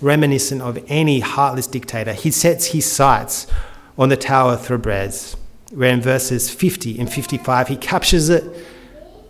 reminiscent 0.00 0.62
of 0.62 0.82
any 0.88 1.20
heartless 1.20 1.66
dictator. 1.66 2.14
He 2.14 2.30
sets 2.30 2.68
his 2.68 2.90
sights 2.90 3.46
on 3.98 4.08
the 4.08 4.16
Tower 4.16 4.54
of 4.54 4.60
Thebez, 4.60 5.36
where 5.70 5.90
in 5.90 6.00
verses 6.00 6.48
50 6.48 6.98
and 6.98 7.12
55 7.12 7.68
he 7.68 7.76
captures 7.76 8.30
it 8.30 8.44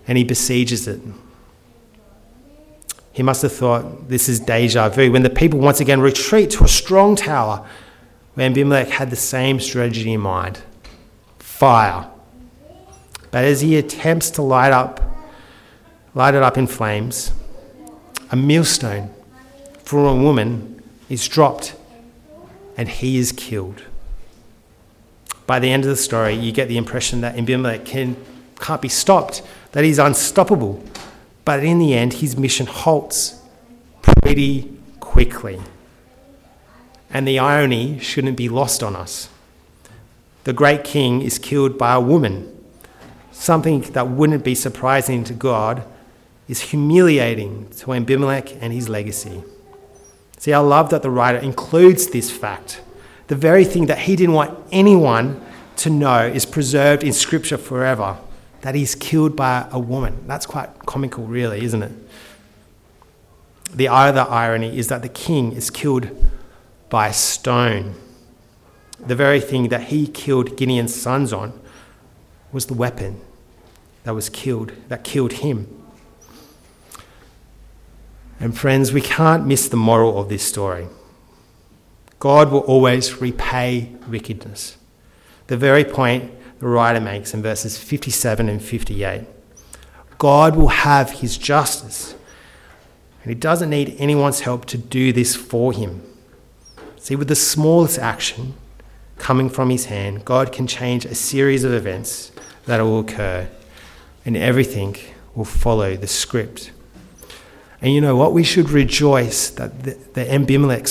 and 0.06 0.16
he 0.16 0.22
besieges 0.22 0.86
it. 0.86 1.00
He 3.16 3.22
must 3.22 3.40
have 3.40 3.52
thought 3.52 4.08
this 4.08 4.28
is 4.28 4.38
deja 4.38 4.90
vu 4.90 5.10
when 5.10 5.22
the 5.22 5.30
people 5.30 5.58
once 5.58 5.80
again 5.80 6.00
retreat 6.00 6.50
to 6.50 6.64
a 6.64 6.68
strong 6.68 7.16
tower 7.16 7.66
where 8.34 8.46
Abimelech 8.46 8.88
had 8.88 9.08
the 9.08 9.16
same 9.16 9.58
strategy 9.58 10.12
in 10.12 10.20
mind 10.20 10.60
fire. 11.38 12.10
But 13.30 13.44
as 13.44 13.62
he 13.62 13.76
attempts 13.76 14.28
to 14.32 14.42
light 14.42 14.72
up 14.72 15.00
light 16.16 16.34
it 16.34 16.42
up 16.42 16.56
in 16.56 16.66
flames. 16.66 17.30
A 18.32 18.36
millstone 18.36 19.14
for 19.84 20.06
a 20.06 20.14
woman 20.14 20.82
is 21.08 21.28
dropped 21.28 21.76
and 22.76 22.88
he 22.88 23.18
is 23.18 23.32
killed. 23.32 23.82
By 25.46 25.58
the 25.60 25.70
end 25.70 25.84
of 25.84 25.90
the 25.90 25.96
story, 25.96 26.34
you 26.34 26.52
get 26.52 26.68
the 26.68 26.78
impression 26.78 27.20
that 27.20 27.38
Abimelech 27.38 27.84
can, 27.84 28.16
can't 28.58 28.82
be 28.82 28.88
stopped, 28.88 29.42
that 29.72 29.84
he's 29.84 29.98
unstoppable. 29.98 30.82
But 31.46 31.62
in 31.62 31.78
the 31.78 31.94
end, 31.94 32.14
his 32.14 32.36
mission 32.36 32.66
halts 32.66 33.40
pretty 34.02 34.76
quickly. 34.98 35.60
And 37.08 37.26
the 37.26 37.38
irony 37.38 38.00
shouldn't 38.00 38.36
be 38.36 38.48
lost 38.48 38.82
on 38.82 38.96
us. 38.96 39.30
The 40.42 40.52
great 40.52 40.82
king 40.82 41.22
is 41.22 41.38
killed 41.38 41.78
by 41.78 41.94
a 41.94 42.00
woman, 42.00 42.52
something 43.30 43.80
that 43.92 44.08
wouldn't 44.08 44.42
be 44.42 44.56
surprising 44.56 45.22
to 45.22 45.32
God 45.32 45.84
is 46.48 46.60
humiliating 46.60 47.70
to 47.78 47.92
Abimelech 47.94 48.60
and 48.60 48.72
his 48.72 48.88
legacy. 48.88 49.44
See, 50.38 50.52
I 50.52 50.58
love 50.58 50.90
that 50.90 51.02
the 51.02 51.10
writer 51.10 51.38
includes 51.38 52.08
this 52.08 52.28
fact. 52.28 52.80
The 53.28 53.36
very 53.36 53.64
thing 53.64 53.86
that 53.86 53.98
he 53.98 54.16
didn't 54.16 54.34
want 54.34 54.58
anyone 54.72 55.40
to 55.76 55.90
know 55.90 56.26
is 56.26 56.44
preserved 56.44 57.04
in 57.04 57.12
Scripture 57.12 57.56
forever 57.56 58.18
that 58.62 58.74
he's 58.74 58.94
killed 58.94 59.36
by 59.36 59.66
a 59.70 59.78
woman. 59.78 60.26
That's 60.26 60.46
quite 60.46 60.86
comical, 60.86 61.24
really, 61.24 61.62
isn't 61.64 61.82
it? 61.82 61.92
The 63.72 63.88
other 63.88 64.26
irony 64.28 64.78
is 64.78 64.88
that 64.88 65.02
the 65.02 65.08
king 65.08 65.52
is 65.52 65.70
killed 65.70 66.08
by 66.88 67.08
a 67.08 67.12
stone. 67.12 67.94
The 68.98 69.14
very 69.14 69.40
thing 69.40 69.68
that 69.68 69.84
he 69.84 70.06
killed 70.06 70.56
Gideon's 70.56 70.94
sons 70.94 71.32
on 71.32 71.58
was 72.52 72.66
the 72.66 72.74
weapon 72.74 73.20
that 74.04 74.14
was 74.14 74.28
killed, 74.28 74.72
that 74.88 75.04
killed 75.04 75.34
him. 75.34 75.66
And 78.38 78.56
friends, 78.56 78.92
we 78.92 79.00
can't 79.00 79.46
miss 79.46 79.68
the 79.68 79.76
moral 79.76 80.18
of 80.18 80.28
this 80.28 80.42
story. 80.42 80.86
God 82.18 82.50
will 82.50 82.60
always 82.60 83.20
repay 83.20 83.92
wickedness. 84.08 84.76
The 85.48 85.56
very 85.56 85.84
point 85.84 86.32
writer 86.60 87.00
makes 87.00 87.34
in 87.34 87.42
verses 87.42 87.78
57 87.78 88.48
and 88.48 88.62
58. 88.62 89.26
God 90.18 90.56
will 90.56 90.68
have 90.68 91.10
his 91.10 91.36
justice, 91.36 92.14
and 93.22 93.30
he 93.30 93.34
doesn't 93.34 93.70
need 93.70 93.96
anyone's 93.98 94.40
help 94.40 94.64
to 94.66 94.78
do 94.78 95.12
this 95.12 95.36
for 95.36 95.72
him. 95.72 96.02
See, 96.96 97.16
with 97.16 97.28
the 97.28 97.36
smallest 97.36 97.98
action 97.98 98.54
coming 99.18 99.48
from 99.48 99.70
his 99.70 99.86
hand, 99.86 100.24
God 100.24 100.52
can 100.52 100.66
change 100.66 101.04
a 101.04 101.14
series 101.14 101.64
of 101.64 101.72
events 101.72 102.32
that 102.64 102.80
will 102.80 103.00
occur, 103.00 103.48
and 104.24 104.36
everything 104.36 104.96
will 105.34 105.44
follow 105.44 105.96
the 105.96 106.06
script. 106.06 106.72
And 107.80 107.92
you 107.92 108.00
know 108.00 108.16
what? 108.16 108.32
We 108.32 108.42
should 108.42 108.70
rejoice 108.70 109.50
that 109.50 109.82
the, 109.82 109.98
the 110.14 110.34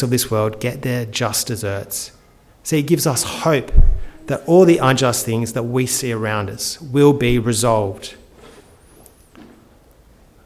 of 0.04 0.10
this 0.10 0.30
world 0.30 0.60
get 0.60 0.84
their 0.84 1.06
just 1.06 1.48
deserts. 1.48 2.12
See, 2.64 2.80
it 2.80 2.84
gives 2.84 3.08
us 3.08 3.24
hope 3.24 3.72
that 4.28 4.44
all 4.48 4.66
the 4.66 4.78
unjust 4.78 5.26
things 5.26 5.54
that 5.54 5.64
we 5.64 5.86
see 5.86 6.12
around 6.12 6.50
us 6.50 6.82
will 6.82 7.14
be 7.14 7.38
resolved. 7.40 8.16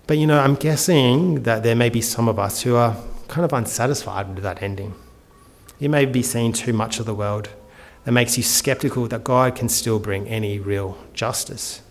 But 0.07 0.17
you 0.17 0.27
know, 0.27 0.39
I'm 0.39 0.55
guessing 0.55 1.43
that 1.43 1.63
there 1.63 1.75
may 1.75 1.89
be 1.89 2.01
some 2.01 2.27
of 2.27 2.39
us 2.39 2.63
who 2.63 2.75
are 2.75 2.97
kind 3.27 3.45
of 3.45 3.53
unsatisfied 3.53 4.33
with 4.33 4.43
that 4.43 4.61
ending. 4.61 4.95
You 5.79 5.89
may 5.89 6.05
be 6.05 6.23
seeing 6.23 6.51
too 6.51 6.73
much 6.73 6.99
of 6.99 7.05
the 7.05 7.13
world 7.13 7.49
that 8.03 8.11
makes 8.11 8.37
you 8.37 8.43
skeptical 8.43 9.07
that 9.07 9.23
God 9.23 9.55
can 9.55 9.69
still 9.69 9.99
bring 9.99 10.27
any 10.27 10.59
real 10.59 10.97
justice 11.13 11.81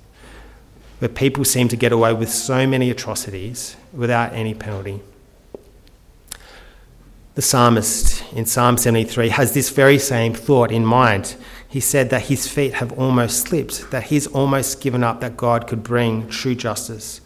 where 0.98 1.08
people 1.08 1.44
seem 1.44 1.68
to 1.68 1.76
get 1.76 1.92
away 1.92 2.12
with 2.12 2.30
so 2.30 2.66
many 2.66 2.90
atrocities 2.90 3.76
without 3.92 4.32
any 4.32 4.54
penalty. 4.54 5.00
The 7.34 7.42
psalmist 7.42 8.24
in 8.32 8.46
Psalm 8.46 8.76
73 8.76 9.28
has 9.28 9.54
this 9.54 9.70
very 9.70 9.98
same 9.98 10.34
thought 10.34 10.72
in 10.72 10.84
mind. 10.84 11.36
He 11.68 11.80
said 11.80 12.10
that 12.10 12.22
his 12.22 12.48
feet 12.48 12.74
have 12.74 12.92
almost 12.92 13.40
slipped, 13.40 13.90
that 13.90 14.04
he's 14.04 14.26
almost 14.26 14.80
given 14.80 15.04
up 15.04 15.20
that 15.20 15.36
God 15.36 15.66
could 15.66 15.82
bring 15.82 16.28
true 16.28 16.54
justice, 16.54 17.20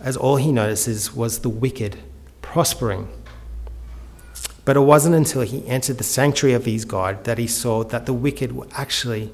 as 0.00 0.16
all 0.16 0.36
he 0.36 0.50
notices 0.50 1.14
was 1.14 1.40
the 1.40 1.48
wicked 1.48 1.98
prospering. 2.42 3.08
But 4.64 4.76
it 4.76 4.80
wasn't 4.80 5.14
until 5.14 5.42
he 5.42 5.66
entered 5.66 5.98
the 5.98 6.04
sanctuary 6.04 6.54
of 6.54 6.64
his 6.64 6.84
God 6.84 7.24
that 7.24 7.38
he 7.38 7.46
saw 7.46 7.84
that 7.84 8.06
the 8.06 8.12
wicked 8.12 8.52
were 8.52 8.66
actually 8.72 9.32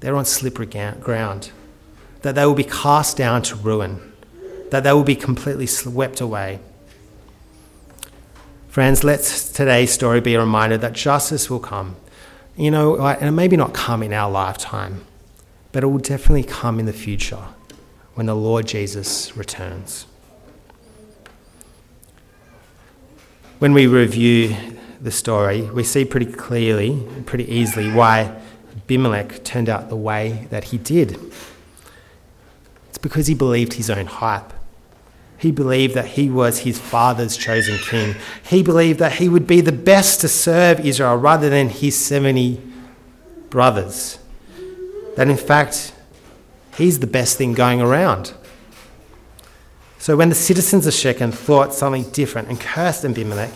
they're 0.00 0.16
on 0.16 0.24
slippery 0.24 0.66
ground 0.66 1.52
that 2.22 2.34
they 2.34 2.46
will 2.46 2.54
be 2.54 2.64
cast 2.64 3.16
down 3.16 3.42
to 3.42 3.56
ruin, 3.56 4.12
that 4.70 4.84
they 4.84 4.92
will 4.92 5.04
be 5.04 5.16
completely 5.16 5.66
swept 5.66 6.20
away. 6.20 6.60
Friends, 8.68 9.04
let 9.04 9.20
today's 9.20 9.92
story 9.92 10.20
be 10.20 10.34
a 10.34 10.40
reminder 10.40 10.78
that 10.78 10.94
justice 10.94 11.50
will 11.50 11.60
come. 11.60 11.96
You 12.56 12.70
know, 12.70 13.00
and 13.00 13.28
it 13.28 13.32
maybe 13.32 13.56
not 13.56 13.72
come 13.72 14.02
in 14.02 14.12
our 14.12 14.30
lifetime, 14.30 15.04
but 15.72 15.82
it 15.82 15.86
will 15.86 15.98
definitely 15.98 16.44
come 16.44 16.78
in 16.78 16.86
the 16.86 16.92
future 16.92 17.44
when 18.14 18.26
the 18.26 18.34
Lord 18.34 18.66
Jesus 18.66 19.36
returns. 19.36 20.06
When 23.58 23.72
we 23.72 23.86
review 23.86 24.56
the 25.00 25.10
story, 25.10 25.62
we 25.62 25.84
see 25.84 26.04
pretty 26.04 26.26
clearly, 26.30 27.06
pretty 27.26 27.50
easily, 27.50 27.90
why 27.90 28.40
Abimelech 28.76 29.44
turned 29.44 29.68
out 29.68 29.88
the 29.88 29.96
way 29.96 30.46
that 30.50 30.64
he 30.64 30.78
did 30.78 31.18
It's 32.88 32.98
because 32.98 33.26
he 33.26 33.34
believed 33.34 33.74
his 33.74 33.88
own 33.88 34.06
hype. 34.06 34.52
He 35.42 35.50
believed 35.50 35.94
that 35.94 36.06
he 36.06 36.30
was 36.30 36.60
his 36.60 36.78
father's 36.78 37.36
chosen 37.36 37.76
king. 37.78 38.14
He 38.44 38.62
believed 38.62 39.00
that 39.00 39.14
he 39.14 39.28
would 39.28 39.44
be 39.44 39.60
the 39.60 39.72
best 39.72 40.20
to 40.20 40.28
serve 40.28 40.78
Israel 40.86 41.16
rather 41.16 41.50
than 41.50 41.68
his 41.68 41.98
70 41.98 42.62
brothers. 43.50 44.20
That 45.16 45.28
in 45.28 45.36
fact, 45.36 45.94
he's 46.76 47.00
the 47.00 47.08
best 47.08 47.38
thing 47.38 47.54
going 47.54 47.80
around. 47.80 48.34
So 49.98 50.16
when 50.16 50.28
the 50.28 50.36
citizens 50.36 50.86
of 50.86 50.94
Shechem 50.94 51.32
thought 51.32 51.74
something 51.74 52.08
different 52.10 52.48
and 52.48 52.60
cursed 52.60 53.04
Abimelech, 53.04 53.50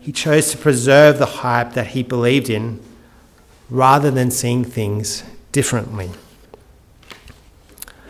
he 0.00 0.12
chose 0.12 0.50
to 0.52 0.56
preserve 0.56 1.18
the 1.18 1.26
hype 1.26 1.74
that 1.74 1.88
he 1.88 2.02
believed 2.02 2.48
in 2.48 2.80
rather 3.68 4.10
than 4.10 4.30
seeing 4.30 4.64
things 4.64 5.24
differently. 5.52 6.08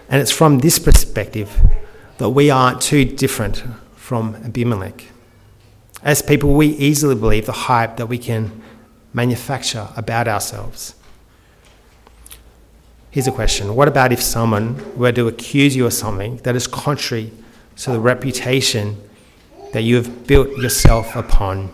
And 0.09 0.21
it's 0.23 0.31
from 0.31 0.61
this 0.61 0.79
perspective 0.79 1.61
that 2.23 2.31
we 2.31 2.51
aren't 2.51 2.81
too 2.81 3.05
different 3.05 3.65
from 3.97 4.37
Abimelech. 4.45 5.07
As 6.05 6.23
people, 6.23 6.55
we 6.55 6.69
easily 6.69 7.17
believe 7.17 7.47
the 7.47 7.59
hype 7.67 7.97
that 7.97 8.07
we 8.07 8.17
can 8.17 8.63
manufacture 9.13 9.89
about 9.97 10.29
ourselves. 10.29 10.95
Here's 13.11 13.27
a 13.27 13.33
question 13.33 13.75
What 13.75 13.89
about 13.89 14.13
if 14.13 14.23
someone 14.23 14.97
were 14.97 15.11
to 15.11 15.27
accuse 15.27 15.75
you 15.75 15.85
of 15.85 15.95
something 15.95 16.37
that 16.45 16.55
is 16.55 16.69
contrary 16.69 17.33
to 17.79 17.91
the 17.91 17.99
reputation 17.99 18.99
that 19.73 19.83
you 19.83 19.97
have 19.97 20.25
built 20.29 20.57
yourself 20.57 21.17
upon? 21.17 21.73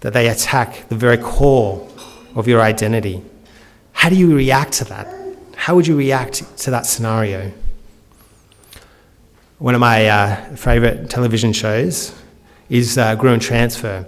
That 0.00 0.12
they 0.12 0.28
attack 0.28 0.90
the 0.90 0.94
very 0.94 1.16
core 1.16 1.88
of 2.34 2.46
your 2.46 2.60
identity? 2.60 3.22
How 3.92 4.10
do 4.10 4.14
you 4.14 4.36
react 4.36 4.74
to 4.74 4.84
that? 4.84 5.06
How 5.56 5.74
would 5.74 5.86
you 5.86 5.96
react 5.96 6.54
to 6.58 6.70
that 6.70 6.84
scenario? 6.84 7.50
One 9.58 9.74
of 9.74 9.80
my 9.80 10.06
uh, 10.06 10.54
favourite 10.54 11.08
television 11.08 11.54
shows 11.54 12.14
is 12.68 12.98
uh, 12.98 13.16
Transfer. 13.40 14.06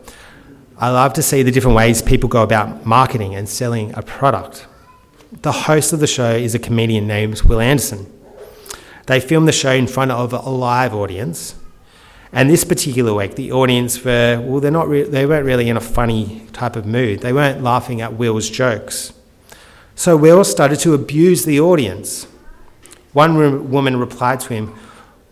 I 0.77 0.91
love 0.91 1.15
to 1.15 1.23
see 1.23 1.43
the 1.43 1.51
different 1.51 1.75
ways 1.75 2.03
people 2.03 2.29
go 2.29 2.43
about 2.43 2.85
marketing 2.85 3.35
and 3.35 3.49
selling 3.49 3.95
a 3.95 4.03
product. 4.03 4.67
The 5.33 5.53
host 5.53 5.95
of 5.95 6.01
the 6.01 6.07
show 6.07 6.33
is 6.33 6.55
a 6.55 6.59
comedian 6.59 7.07
named 7.07 7.41
Will 7.45 7.61
Anderson. 7.61 8.13
They 9.07 9.21
filmed 9.21 9.49
the 9.49 9.53
show 9.53 9.73
in 9.73 9.87
front 9.87 10.11
of 10.11 10.35
a 10.35 10.51
live 10.51 10.93
audience. 10.93 11.55
And 12.31 12.51
this 12.51 12.65
particular 12.65 13.15
week, 13.15 13.37
the 13.37 13.51
audience 13.51 14.05
were, 14.05 14.45
well, 14.45 14.61
they're 14.61 14.71
not 14.71 14.87
re- 14.87 15.05
they 15.05 15.25
weren't 15.25 15.47
really 15.47 15.71
in 15.71 15.79
a 15.79 15.81
funny 15.81 16.47
type 16.53 16.77
of 16.77 16.85
mood. 16.85 17.21
They 17.21 17.33
weren't 17.33 17.63
laughing 17.63 18.03
at 18.03 18.13
Will's 18.13 18.51
jokes. 18.51 19.15
So 19.95 20.15
Will 20.15 20.45
started 20.45 20.79
to 20.81 20.93
abuse 20.93 21.47
the 21.47 21.59
audience. 21.59 22.27
One 23.15 23.39
re- 23.39 23.49
woman 23.49 23.97
replied 23.97 24.41
to 24.41 24.49
him, 24.53 24.75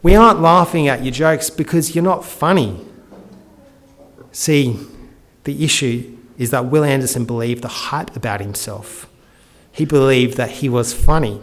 We 0.06 0.14
aren't 0.14 0.40
laughing 0.40 0.86
at 0.86 1.02
your 1.02 1.10
jokes 1.10 1.50
because 1.50 1.96
you're 1.96 2.04
not 2.04 2.24
funny. 2.24 2.80
See, 4.30 4.78
the 5.42 5.64
issue 5.64 6.16
is 6.38 6.50
that 6.50 6.66
Will 6.66 6.84
Anderson 6.84 7.24
believed 7.24 7.62
the 7.64 7.88
hype 7.88 8.14
about 8.14 8.40
himself. 8.40 9.08
He 9.72 9.84
believed 9.84 10.36
that 10.36 10.50
he 10.62 10.68
was 10.68 10.94
funny. 10.94 11.40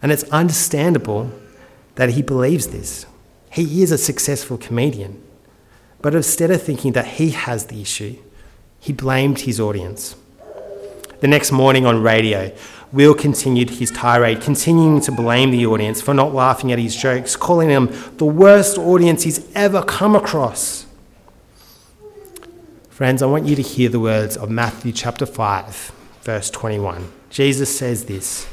And 0.00 0.10
it's 0.10 0.22
understandable 0.30 1.30
that 1.96 2.08
he 2.08 2.22
believes 2.22 2.68
this. 2.68 3.04
He 3.50 3.82
is 3.82 3.92
a 3.92 3.98
successful 3.98 4.56
comedian. 4.56 5.22
But 6.00 6.14
instead 6.14 6.50
of 6.50 6.62
thinking 6.62 6.92
that 6.92 7.06
he 7.06 7.32
has 7.32 7.66
the 7.66 7.82
issue, 7.82 8.16
he 8.78 8.94
blamed 8.94 9.40
his 9.40 9.60
audience. 9.60 10.16
The 11.20 11.28
next 11.28 11.52
morning 11.52 11.84
on 11.84 12.02
radio, 12.02 12.50
Will 12.92 13.14
continued 13.14 13.70
his 13.70 13.92
tirade, 13.92 14.40
continuing 14.40 15.00
to 15.02 15.12
blame 15.12 15.52
the 15.52 15.64
audience 15.64 16.02
for 16.02 16.12
not 16.12 16.34
laughing 16.34 16.72
at 16.72 16.78
his 16.80 16.96
jokes, 16.96 17.36
calling 17.36 17.68
them 17.68 17.88
the 18.16 18.24
worst 18.24 18.78
audience 18.78 19.22
he's 19.22 19.48
ever 19.54 19.82
come 19.82 20.16
across. 20.16 20.86
Friends, 22.88 23.22
I 23.22 23.26
want 23.26 23.46
you 23.46 23.54
to 23.54 23.62
hear 23.62 23.88
the 23.88 24.00
words 24.00 24.36
of 24.36 24.50
Matthew 24.50 24.92
chapter 24.92 25.24
5, 25.24 25.92
verse 26.22 26.50
21. 26.50 27.10
Jesus 27.30 27.78
says 27.78 28.06
this 28.06 28.48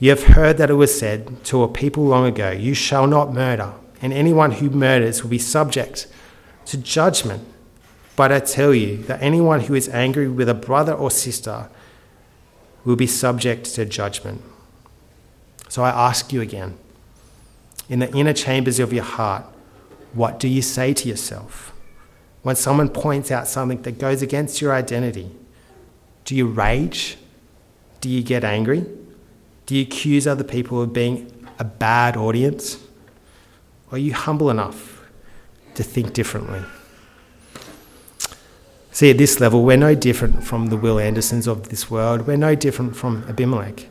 You 0.00 0.10
have 0.10 0.24
heard 0.24 0.58
that 0.58 0.70
it 0.70 0.74
was 0.74 0.98
said 0.98 1.44
to 1.44 1.62
a 1.62 1.68
people 1.68 2.04
long 2.04 2.26
ago, 2.26 2.50
You 2.50 2.74
shall 2.74 3.06
not 3.06 3.32
murder, 3.32 3.72
and 4.02 4.12
anyone 4.12 4.50
who 4.50 4.70
murders 4.70 5.22
will 5.22 5.30
be 5.30 5.38
subject 5.38 6.08
to 6.66 6.76
judgment. 6.76 7.46
But 8.16 8.32
I 8.32 8.40
tell 8.40 8.74
you 8.74 8.96
that 9.04 9.22
anyone 9.22 9.60
who 9.60 9.74
is 9.74 9.88
angry 9.88 10.26
with 10.26 10.48
a 10.48 10.54
brother 10.54 10.92
or 10.92 11.10
sister 11.10 11.70
will 12.88 12.96
be 12.96 13.06
subject 13.06 13.66
to 13.74 13.84
judgment. 13.84 14.40
So 15.68 15.82
I 15.82 15.90
ask 15.90 16.32
you 16.32 16.40
again, 16.40 16.78
in 17.90 17.98
the 17.98 18.10
inner 18.16 18.32
chambers 18.32 18.80
of 18.80 18.94
your 18.94 19.04
heart, 19.04 19.44
what 20.14 20.40
do 20.40 20.48
you 20.48 20.62
say 20.62 20.94
to 20.94 21.06
yourself? 21.06 21.74
When 22.40 22.56
someone 22.56 22.88
points 22.88 23.30
out 23.30 23.46
something 23.46 23.82
that 23.82 23.98
goes 23.98 24.22
against 24.22 24.62
your 24.62 24.72
identity, 24.72 25.30
do 26.24 26.34
you 26.34 26.46
rage? 26.46 27.18
Do 28.00 28.08
you 28.08 28.22
get 28.22 28.42
angry? 28.42 28.86
Do 29.66 29.76
you 29.76 29.82
accuse 29.82 30.26
other 30.26 30.42
people 30.42 30.80
of 30.80 30.94
being 30.94 31.46
a 31.58 31.64
bad 31.64 32.16
audience? 32.16 32.82
Are 33.92 33.98
you 33.98 34.14
humble 34.14 34.48
enough 34.48 35.02
to 35.74 35.82
think 35.82 36.14
differently? 36.14 36.62
See, 38.98 39.10
at 39.10 39.18
this 39.18 39.38
level, 39.38 39.62
we're 39.62 39.76
no 39.76 39.94
different 39.94 40.42
from 40.42 40.70
the 40.70 40.76
Will 40.76 40.98
Andersons 40.98 41.46
of 41.46 41.68
this 41.68 41.88
world. 41.88 42.26
We're 42.26 42.36
no 42.36 42.56
different 42.56 42.96
from 42.96 43.22
Abimelech. 43.28 43.86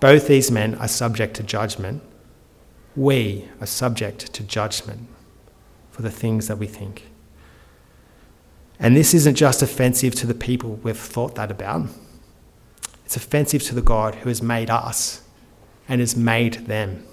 Both 0.00 0.26
these 0.26 0.50
men 0.50 0.74
are 0.80 0.88
subject 0.88 1.36
to 1.36 1.44
judgment. 1.44 2.02
We 2.96 3.48
are 3.60 3.68
subject 3.68 4.32
to 4.32 4.42
judgment 4.42 5.06
for 5.92 6.02
the 6.02 6.10
things 6.10 6.48
that 6.48 6.58
we 6.58 6.66
think. 6.66 7.06
And 8.80 8.96
this 8.96 9.14
isn't 9.14 9.36
just 9.36 9.62
offensive 9.62 10.16
to 10.16 10.26
the 10.26 10.34
people 10.34 10.80
we've 10.82 10.98
thought 10.98 11.36
that 11.36 11.52
about, 11.52 11.86
it's 13.04 13.14
offensive 13.14 13.62
to 13.66 13.76
the 13.76 13.80
God 13.80 14.16
who 14.16 14.28
has 14.28 14.42
made 14.42 14.70
us 14.70 15.22
and 15.88 16.00
has 16.00 16.16
made 16.16 16.66
them. 16.66 17.06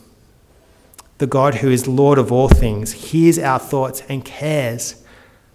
The 1.19 1.27
God 1.27 1.53
who 1.53 1.69
is 1.69 1.87
Lord 1.87 2.17
of 2.17 2.31
all 2.31 2.49
things 2.49 2.91
hears 2.91 3.37
our 3.37 3.59
thoughts 3.59 4.01
and 4.09 4.25
cares 4.25 5.03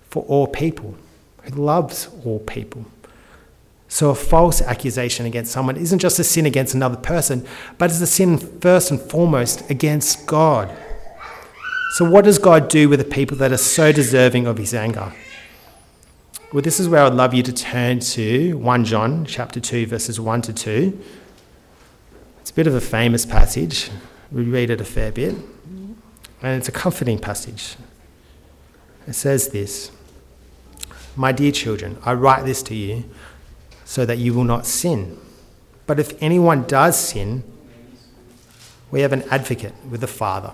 for 0.02 0.22
all 0.26 0.46
people, 0.46 0.94
who 1.44 1.62
loves 1.62 2.08
all 2.24 2.40
people. 2.40 2.86
So, 3.88 4.10
a 4.10 4.14
false 4.14 4.60
accusation 4.60 5.24
against 5.24 5.52
someone 5.52 5.76
isn't 5.76 6.00
just 6.00 6.18
a 6.18 6.24
sin 6.24 6.46
against 6.46 6.74
another 6.74 6.96
person, 6.96 7.46
but 7.78 7.90
it's 7.90 8.00
a 8.00 8.06
sin 8.06 8.38
first 8.38 8.90
and 8.90 9.00
foremost 9.00 9.70
against 9.70 10.26
God. 10.26 10.74
So, 11.92 12.08
what 12.08 12.24
does 12.24 12.38
God 12.38 12.68
do 12.68 12.88
with 12.88 12.98
the 12.98 13.04
people 13.04 13.36
that 13.36 13.52
are 13.52 13.56
so 13.56 13.92
deserving 13.92 14.46
of 14.46 14.58
his 14.58 14.74
anger? 14.74 15.12
Well, 16.52 16.62
this 16.62 16.80
is 16.80 16.88
where 16.88 17.02
I'd 17.02 17.14
love 17.14 17.34
you 17.34 17.42
to 17.44 17.52
turn 17.52 18.00
to 18.00 18.56
1 18.58 18.84
John 18.84 19.24
chapter 19.26 19.60
2, 19.60 19.86
verses 19.86 20.20
1 20.20 20.42
to 20.42 20.52
2. 20.52 21.00
It's 22.40 22.50
a 22.50 22.54
bit 22.54 22.66
of 22.66 22.74
a 22.74 22.80
famous 22.80 23.26
passage. 23.26 23.90
We 24.32 24.42
read 24.42 24.70
it 24.70 24.80
a 24.80 24.84
fair 24.84 25.12
bit. 25.12 25.34
And 25.34 26.58
it's 26.58 26.68
a 26.68 26.72
comforting 26.72 27.18
passage. 27.18 27.76
It 29.06 29.14
says 29.14 29.48
this 29.48 29.90
My 31.16 31.32
dear 31.32 31.52
children, 31.52 31.98
I 32.04 32.14
write 32.14 32.44
this 32.44 32.62
to 32.64 32.74
you 32.74 33.04
so 33.84 34.04
that 34.04 34.18
you 34.18 34.34
will 34.34 34.44
not 34.44 34.66
sin. 34.66 35.18
But 35.86 36.00
if 36.00 36.20
anyone 36.22 36.64
does 36.64 36.98
sin, 36.98 37.44
we 38.90 39.00
have 39.00 39.12
an 39.12 39.24
advocate 39.30 39.74
with 39.88 40.00
the 40.00 40.06
Father, 40.06 40.52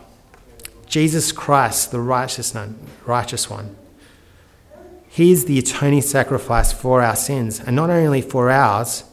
Jesus 0.86 1.30
Christ, 1.30 1.92
the 1.92 2.00
righteous 2.00 2.54
one. 2.54 2.78
Righteous 3.06 3.48
one. 3.48 3.76
He 5.08 5.32
is 5.32 5.44
the 5.44 5.58
atoning 5.58 6.02
sacrifice 6.02 6.72
for 6.72 7.02
our 7.02 7.16
sins, 7.16 7.60
and 7.60 7.76
not 7.76 7.90
only 7.90 8.22
for 8.22 8.50
ours, 8.50 9.04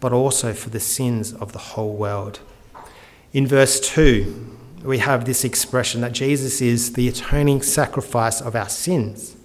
but 0.00 0.12
also 0.12 0.52
for 0.52 0.70
the 0.70 0.80
sins 0.80 1.32
of 1.32 1.52
the 1.52 1.58
whole 1.58 1.94
world. 1.94 2.40
In 3.32 3.46
verse 3.46 3.80
2, 3.80 4.56
we 4.84 4.98
have 4.98 5.24
this 5.24 5.44
expression 5.44 6.00
that 6.00 6.12
Jesus 6.12 6.60
is 6.60 6.94
the 6.94 7.08
atoning 7.08 7.62
sacrifice 7.62 8.40
of 8.40 8.56
our 8.56 8.68
sins. 8.68 9.36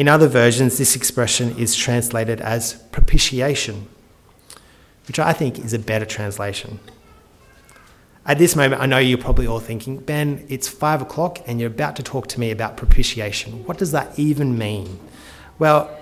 In 0.00 0.08
other 0.08 0.28
versions, 0.28 0.78
this 0.78 0.96
expression 0.96 1.54
is 1.58 1.76
translated 1.76 2.40
as 2.40 2.72
propitiation, 2.90 3.86
which 5.06 5.18
I 5.18 5.34
think 5.34 5.58
is 5.58 5.74
a 5.74 5.78
better 5.78 6.06
translation. 6.06 6.80
At 8.24 8.38
this 8.38 8.56
moment, 8.56 8.80
I 8.80 8.86
know 8.86 8.96
you're 8.96 9.18
probably 9.18 9.46
all 9.46 9.60
thinking, 9.60 9.98
Ben, 9.98 10.46
it's 10.48 10.68
five 10.68 11.02
o'clock 11.02 11.40
and 11.46 11.60
you're 11.60 11.68
about 11.68 11.96
to 11.96 12.02
talk 12.02 12.28
to 12.28 12.40
me 12.40 12.50
about 12.50 12.78
propitiation. 12.78 13.66
What 13.66 13.76
does 13.76 13.92
that 13.92 14.18
even 14.18 14.56
mean? 14.56 14.98
Well, 15.58 15.94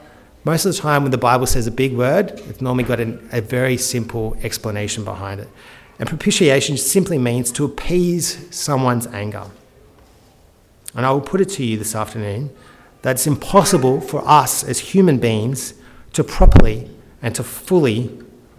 most 0.45 0.65
of 0.65 0.77
the 0.77 0.81
time 0.81 1.03
when 1.03 1.11
the 1.11 1.19
Bible 1.19 1.47
says 1.47 1.67
a 1.67 1.73
big 1.73 1.93
word, 1.97 2.41
it's 2.49 2.61
normally 2.61 2.85
got 2.85 3.01
an, 3.01 3.29
a 3.33 3.41
very 3.41 3.77
simple 3.77 4.37
explanation 4.45 5.03
behind 5.03 5.41
it. 5.41 5.49
And 5.99 6.09
propitiation 6.09 6.77
simply 6.77 7.19
means 7.19 7.51
to 7.51 7.65
appease 7.65 8.47
someone's 8.55 9.09
anger. 9.09 9.47
And 10.95 11.05
I 11.05 11.11
will 11.11 11.21
put 11.21 11.41
it 11.41 11.49
to 11.49 11.65
you 11.65 11.77
this 11.77 11.97
afternoon 11.97 12.51
that 13.03 13.13
it's 13.13 13.27
impossible 13.27 14.01
for 14.01 14.27
us 14.27 14.65
as 14.65 14.79
human 14.79 15.19
beings 15.19 15.75
to 16.13 16.25
properly 16.25 16.91
and 17.23 17.35
to 17.35 17.43
fully 17.43 18.11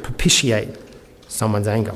propitiate 0.01 0.77
someone's 1.27 1.67
anger 1.67 1.95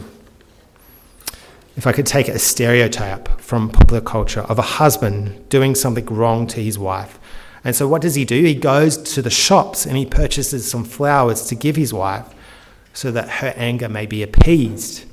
if 1.75 1.88
I 1.88 1.91
could 1.91 2.06
take 2.06 2.27
a 2.27 2.38
stereotype 2.38 3.39
from 3.39 3.69
popular 3.69 4.01
culture 4.01 4.41
of 4.41 4.60
a 4.60 4.63
husband 4.63 5.49
doing 5.49 5.73
something 5.75 6.06
wrong 6.06 6.45
to 6.47 6.62
his 6.62 6.77
wife. 6.77 7.19
And 7.63 7.75
so, 7.75 7.88
what 7.88 8.01
does 8.01 8.15
he 8.15 8.25
do? 8.25 8.43
He 8.43 8.56
goes 8.56 8.97
to 9.13 9.21
the 9.21 9.29
shops 9.29 9.86
and 9.86 9.97
he 9.97 10.06
purchases 10.06 10.69
some 10.69 10.84
flowers 10.84 11.43
to 11.47 11.56
give 11.56 11.75
his 11.75 11.93
wife 11.93 12.27
so 12.93 13.10
that 13.12 13.29
her 13.29 13.53
anger 13.56 13.89
may 13.89 14.06
be 14.06 14.21
appeased. 14.21 15.06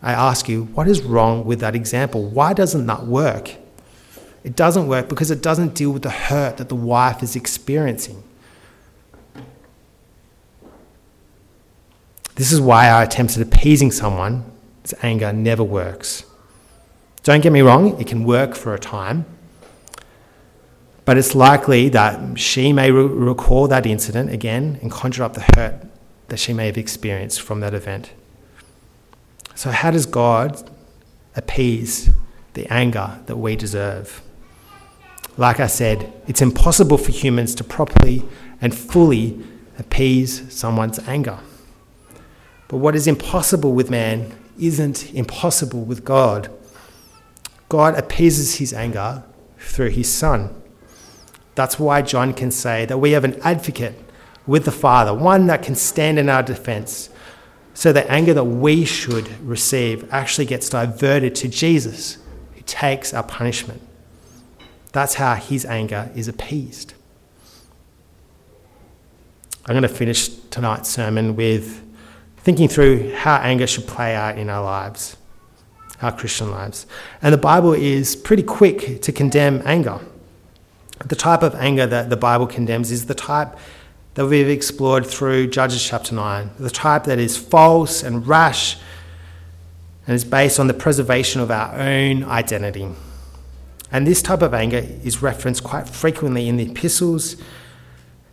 I 0.00 0.12
ask 0.12 0.48
you, 0.48 0.64
what 0.64 0.86
is 0.86 1.02
wrong 1.02 1.44
with 1.44 1.60
that 1.60 1.74
example? 1.74 2.24
Why 2.24 2.52
doesn't 2.52 2.86
that 2.86 3.04
work? 3.04 3.56
It 4.44 4.54
doesn't 4.54 4.86
work 4.86 5.08
because 5.08 5.30
it 5.30 5.42
doesn't 5.42 5.74
deal 5.74 5.90
with 5.90 6.02
the 6.02 6.10
hurt 6.10 6.58
that 6.58 6.68
the 6.68 6.76
wife 6.76 7.22
is 7.22 7.34
experiencing. 7.34 8.22
This 12.36 12.52
is 12.52 12.60
why 12.60 12.90
our 12.90 13.02
attempts 13.02 13.36
at 13.36 13.42
appeasing 13.42 13.90
someone 13.90 14.44
anger 15.02 15.32
never 15.32 15.64
works. 15.64 16.24
Don't 17.22 17.40
get 17.40 17.52
me 17.52 17.62
wrong, 17.62 17.98
it 18.00 18.06
can 18.06 18.24
work 18.24 18.54
for 18.54 18.74
a 18.74 18.78
time, 18.78 19.24
but 21.04 21.16
it's 21.16 21.34
likely 21.34 21.88
that 21.88 22.38
she 22.38 22.72
may 22.72 22.90
re- 22.90 23.06
recall 23.06 23.66
that 23.68 23.86
incident 23.86 24.30
again 24.30 24.78
and 24.82 24.90
conjure 24.90 25.24
up 25.24 25.34
the 25.34 25.46
hurt 25.56 25.86
that 26.28 26.38
she 26.38 26.52
may 26.52 26.66
have 26.66 26.76
experienced 26.76 27.40
from 27.40 27.60
that 27.60 27.72
event. 27.72 28.12
So, 29.54 29.70
how 29.70 29.90
does 29.90 30.04
God 30.04 30.70
appease 31.34 32.10
the 32.52 32.66
anger 32.70 33.20
that 33.26 33.36
we 33.36 33.56
deserve? 33.56 34.20
Like 35.36 35.58
I 35.58 35.66
said, 35.66 36.12
it's 36.28 36.42
impossible 36.42 36.98
for 36.98 37.10
humans 37.10 37.54
to 37.56 37.64
properly 37.64 38.24
and 38.60 38.74
fully 38.74 39.42
appease 39.78 40.52
someone's 40.52 41.00
anger. 41.00 41.38
But 42.68 42.78
what 42.78 42.94
is 42.94 43.06
impossible 43.06 43.72
with 43.72 43.90
man 43.90 44.32
isn't 44.58 45.12
impossible 45.12 45.84
with 45.84 46.04
God. 46.04 46.50
God 47.68 47.98
appeases 47.98 48.56
his 48.56 48.72
anger 48.72 49.24
through 49.58 49.90
his 49.90 50.12
Son. 50.12 50.54
That's 51.54 51.78
why 51.78 52.02
John 52.02 52.32
can 52.34 52.50
say 52.50 52.84
that 52.86 52.98
we 52.98 53.12
have 53.12 53.24
an 53.24 53.40
advocate 53.42 53.94
with 54.46 54.64
the 54.64 54.72
Father, 54.72 55.14
one 55.14 55.46
that 55.46 55.62
can 55.62 55.74
stand 55.74 56.18
in 56.18 56.28
our 56.28 56.42
defense. 56.42 57.10
So 57.74 57.92
the 57.92 58.08
anger 58.10 58.34
that 58.34 58.44
we 58.44 58.84
should 58.84 59.28
receive 59.40 60.12
actually 60.12 60.46
gets 60.46 60.68
diverted 60.68 61.34
to 61.36 61.48
Jesus, 61.48 62.18
who 62.54 62.60
takes 62.66 63.12
our 63.12 63.24
punishment. 63.24 63.83
That's 64.94 65.14
how 65.14 65.34
his 65.34 65.66
anger 65.66 66.08
is 66.14 66.28
appeased. 66.28 66.94
I'm 69.66 69.72
going 69.72 69.82
to 69.82 69.88
finish 69.88 70.28
tonight's 70.50 70.88
sermon 70.88 71.34
with 71.34 71.82
thinking 72.36 72.68
through 72.68 73.12
how 73.12 73.36
anger 73.38 73.66
should 73.66 73.88
play 73.88 74.14
out 74.14 74.38
in 74.38 74.48
our 74.48 74.62
lives, 74.62 75.16
our 76.00 76.12
Christian 76.12 76.52
lives. 76.52 76.86
And 77.22 77.34
the 77.34 77.38
Bible 77.38 77.72
is 77.72 78.14
pretty 78.14 78.44
quick 78.44 79.02
to 79.02 79.10
condemn 79.10 79.62
anger. 79.64 79.98
The 81.04 81.16
type 81.16 81.42
of 81.42 81.56
anger 81.56 81.86
that 81.88 82.08
the 82.08 82.16
Bible 82.16 82.46
condemns 82.46 82.92
is 82.92 83.06
the 83.06 83.16
type 83.16 83.58
that 84.14 84.26
we've 84.26 84.48
explored 84.48 85.04
through 85.04 85.48
Judges 85.48 85.82
chapter 85.82 86.14
9, 86.14 86.50
the 86.60 86.70
type 86.70 87.02
that 87.04 87.18
is 87.18 87.36
false 87.36 88.04
and 88.04 88.24
rash 88.28 88.76
and 90.06 90.14
is 90.14 90.24
based 90.24 90.60
on 90.60 90.68
the 90.68 90.74
preservation 90.74 91.40
of 91.40 91.50
our 91.50 91.74
own 91.80 92.22
identity. 92.22 92.88
And 93.94 94.08
this 94.08 94.22
type 94.22 94.42
of 94.42 94.52
anger 94.52 94.84
is 95.04 95.22
referenced 95.22 95.62
quite 95.62 95.88
frequently 95.88 96.48
in 96.48 96.56
the 96.56 96.68
epistles 96.68 97.36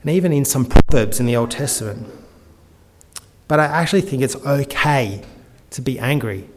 and 0.02 0.10
even 0.10 0.34
in 0.34 0.44
some 0.44 0.66
proverbs 0.66 1.20
in 1.20 1.28
the 1.28 1.36
Old 1.36 1.52
Testament. 1.52 2.08
But 3.48 3.60
I 3.60 3.66
actually 3.66 4.02
think 4.02 4.24
it's 4.24 4.36
okay 4.38 5.22
to 5.70 5.82
be 5.84 6.00
angry 6.00 6.50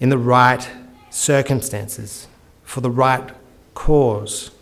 in 0.00 0.08
the 0.08 0.16
right 0.16 0.66
circumstances, 1.10 2.28
for 2.64 2.80
the 2.80 2.90
right 2.90 3.30
cause. 3.74 4.52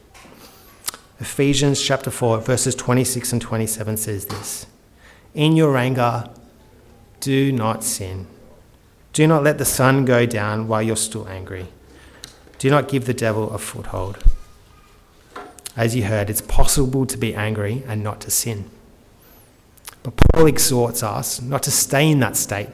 Ephesians 1.20 1.80
chapter 1.80 2.10
4, 2.10 2.40
verses 2.40 2.74
26 2.74 3.32
and 3.32 3.40
27 3.40 3.96
says 3.96 4.26
this 4.26 4.66
In 5.34 5.54
your 5.54 5.76
anger, 5.76 6.28
do 7.20 7.52
not 7.52 7.84
sin. 7.84 8.26
Do 9.12 9.24
not 9.28 9.44
let 9.44 9.58
the 9.58 9.64
sun 9.64 10.04
go 10.04 10.26
down 10.26 10.66
while 10.66 10.82
you're 10.82 10.96
still 10.96 11.28
angry. 11.28 11.68
Do 12.58 12.70
not 12.70 12.88
give 12.88 13.04
the 13.04 13.14
devil 13.14 13.50
a 13.50 13.58
foothold. 13.58 14.18
As 15.76 15.94
you 15.94 16.04
heard, 16.04 16.30
it's 16.30 16.40
possible 16.40 17.04
to 17.04 17.18
be 17.18 17.34
angry 17.34 17.82
and 17.86 18.02
not 18.02 18.20
to 18.22 18.30
sin. 18.30 18.70
But 20.02 20.16
Paul 20.16 20.46
exhorts 20.46 21.02
us 21.02 21.42
not 21.42 21.62
to 21.64 21.70
stay 21.70 22.10
in 22.10 22.20
that 22.20 22.36
state, 22.36 22.68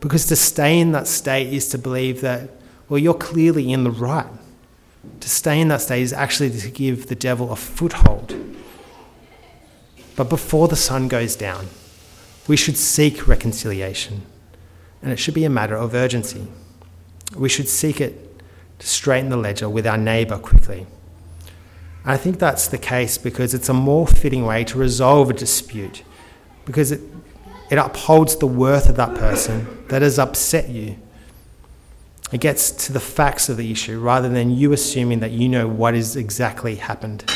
because 0.00 0.26
to 0.26 0.36
stay 0.36 0.78
in 0.78 0.92
that 0.92 1.06
state 1.06 1.52
is 1.52 1.68
to 1.68 1.78
believe 1.78 2.22
that, 2.22 2.48
well, 2.88 2.98
you're 2.98 3.12
clearly 3.12 3.72
in 3.72 3.84
the 3.84 3.90
right. 3.90 4.26
To 5.20 5.28
stay 5.28 5.60
in 5.60 5.68
that 5.68 5.82
state 5.82 6.02
is 6.02 6.12
actually 6.12 6.50
to 6.50 6.70
give 6.70 7.08
the 7.08 7.14
devil 7.14 7.52
a 7.52 7.56
foothold. 7.56 8.34
But 10.16 10.28
before 10.28 10.68
the 10.68 10.76
sun 10.76 11.08
goes 11.08 11.36
down, 11.36 11.68
we 12.48 12.56
should 12.56 12.76
seek 12.76 13.28
reconciliation, 13.28 14.22
and 15.02 15.12
it 15.12 15.18
should 15.18 15.34
be 15.34 15.44
a 15.44 15.50
matter 15.50 15.76
of 15.76 15.94
urgency. 15.94 16.46
We 17.36 17.48
should 17.48 17.68
seek 17.68 18.00
it 18.00 18.29
to 18.80 18.86
straighten 18.86 19.30
the 19.30 19.36
ledger 19.36 19.68
with 19.68 19.86
our 19.86 19.98
neighbour 19.98 20.38
quickly. 20.38 20.86
I 22.04 22.16
think 22.16 22.38
that's 22.38 22.66
the 22.66 22.78
case 22.78 23.18
because 23.18 23.54
it's 23.54 23.68
a 23.68 23.74
more 23.74 24.06
fitting 24.06 24.44
way 24.44 24.64
to 24.64 24.78
resolve 24.78 25.30
a 25.30 25.34
dispute 25.34 26.02
because 26.64 26.90
it, 26.90 27.00
it 27.70 27.76
upholds 27.76 28.36
the 28.36 28.46
worth 28.46 28.88
of 28.88 28.96
that 28.96 29.14
person 29.14 29.86
that 29.88 30.02
has 30.02 30.18
upset 30.18 30.70
you. 30.70 30.96
It 32.32 32.40
gets 32.40 32.70
to 32.86 32.92
the 32.92 33.00
facts 33.00 33.48
of 33.48 33.56
the 33.56 33.70
issue 33.70 34.00
rather 34.00 34.28
than 34.28 34.50
you 34.50 34.72
assuming 34.72 35.20
that 35.20 35.30
you 35.30 35.48
know 35.48 35.68
what 35.68 35.94
has 35.94 36.16
exactly 36.16 36.76
happened. 36.76 37.30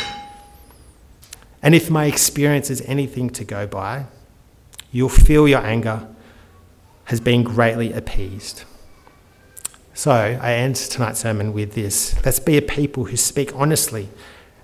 And 1.63 1.75
if 1.75 1.91
my 1.91 2.07
experience 2.07 2.71
is 2.71 2.83
anything 2.83 3.31
to 3.31 3.45
go 3.45 3.67
by, 3.67 4.07
you'll 4.93 5.09
feel 5.09 5.47
your 5.49 5.65
anger 5.65 6.09
has 7.07 7.21
been 7.21 7.43
greatly 7.43 7.93
appeased. 7.93 8.65
So 9.95 10.11
I 10.11 10.55
end 10.55 10.75
tonight's 10.75 11.21
sermon 11.21 11.53
with 11.53 11.75
this 11.75 12.15
let's 12.25 12.41
be 12.41 12.57
a 12.57 12.63
people 12.63 13.05
who 13.05 13.17
speak 13.17 13.55
honestly 13.55 14.09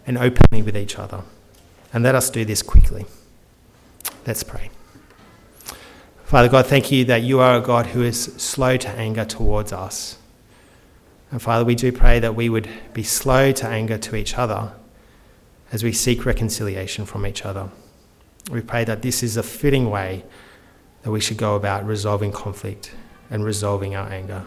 and 0.06 0.18
openly 0.18 0.62
with 0.62 0.76
each 0.76 0.98
other. 0.98 1.22
And 1.92 2.02
let 2.02 2.14
us 2.14 2.30
do 2.30 2.44
this 2.44 2.62
quickly. 2.62 3.06
Let's 4.26 4.42
pray. 4.42 4.70
Father 6.24 6.48
God, 6.48 6.66
thank 6.66 6.92
you 6.92 7.04
that 7.06 7.22
you 7.22 7.40
are 7.40 7.56
a 7.56 7.60
God 7.60 7.86
who 7.86 8.02
is 8.02 8.22
slow 8.36 8.76
to 8.76 8.88
anger 8.88 9.24
towards 9.24 9.72
us. 9.72 10.18
And 11.30 11.40
Father, 11.40 11.64
we 11.64 11.74
do 11.74 11.92
pray 11.92 12.18
that 12.18 12.34
we 12.34 12.48
would 12.48 12.68
be 12.92 13.02
slow 13.02 13.52
to 13.52 13.66
anger 13.66 13.98
to 13.98 14.16
each 14.16 14.36
other 14.36 14.72
as 15.72 15.84
we 15.84 15.92
seek 15.92 16.24
reconciliation 16.24 17.06
from 17.06 17.26
each 17.26 17.44
other. 17.44 17.70
We 18.50 18.62
pray 18.62 18.84
that 18.84 19.02
this 19.02 19.22
is 19.22 19.36
a 19.36 19.42
fitting 19.42 19.90
way 19.90 20.24
that 21.02 21.10
we 21.10 21.20
should 21.20 21.36
go 21.36 21.54
about 21.54 21.86
resolving 21.86 22.32
conflict 22.32 22.92
and 23.30 23.44
resolving 23.44 23.94
our 23.94 24.08
anger. 24.08 24.46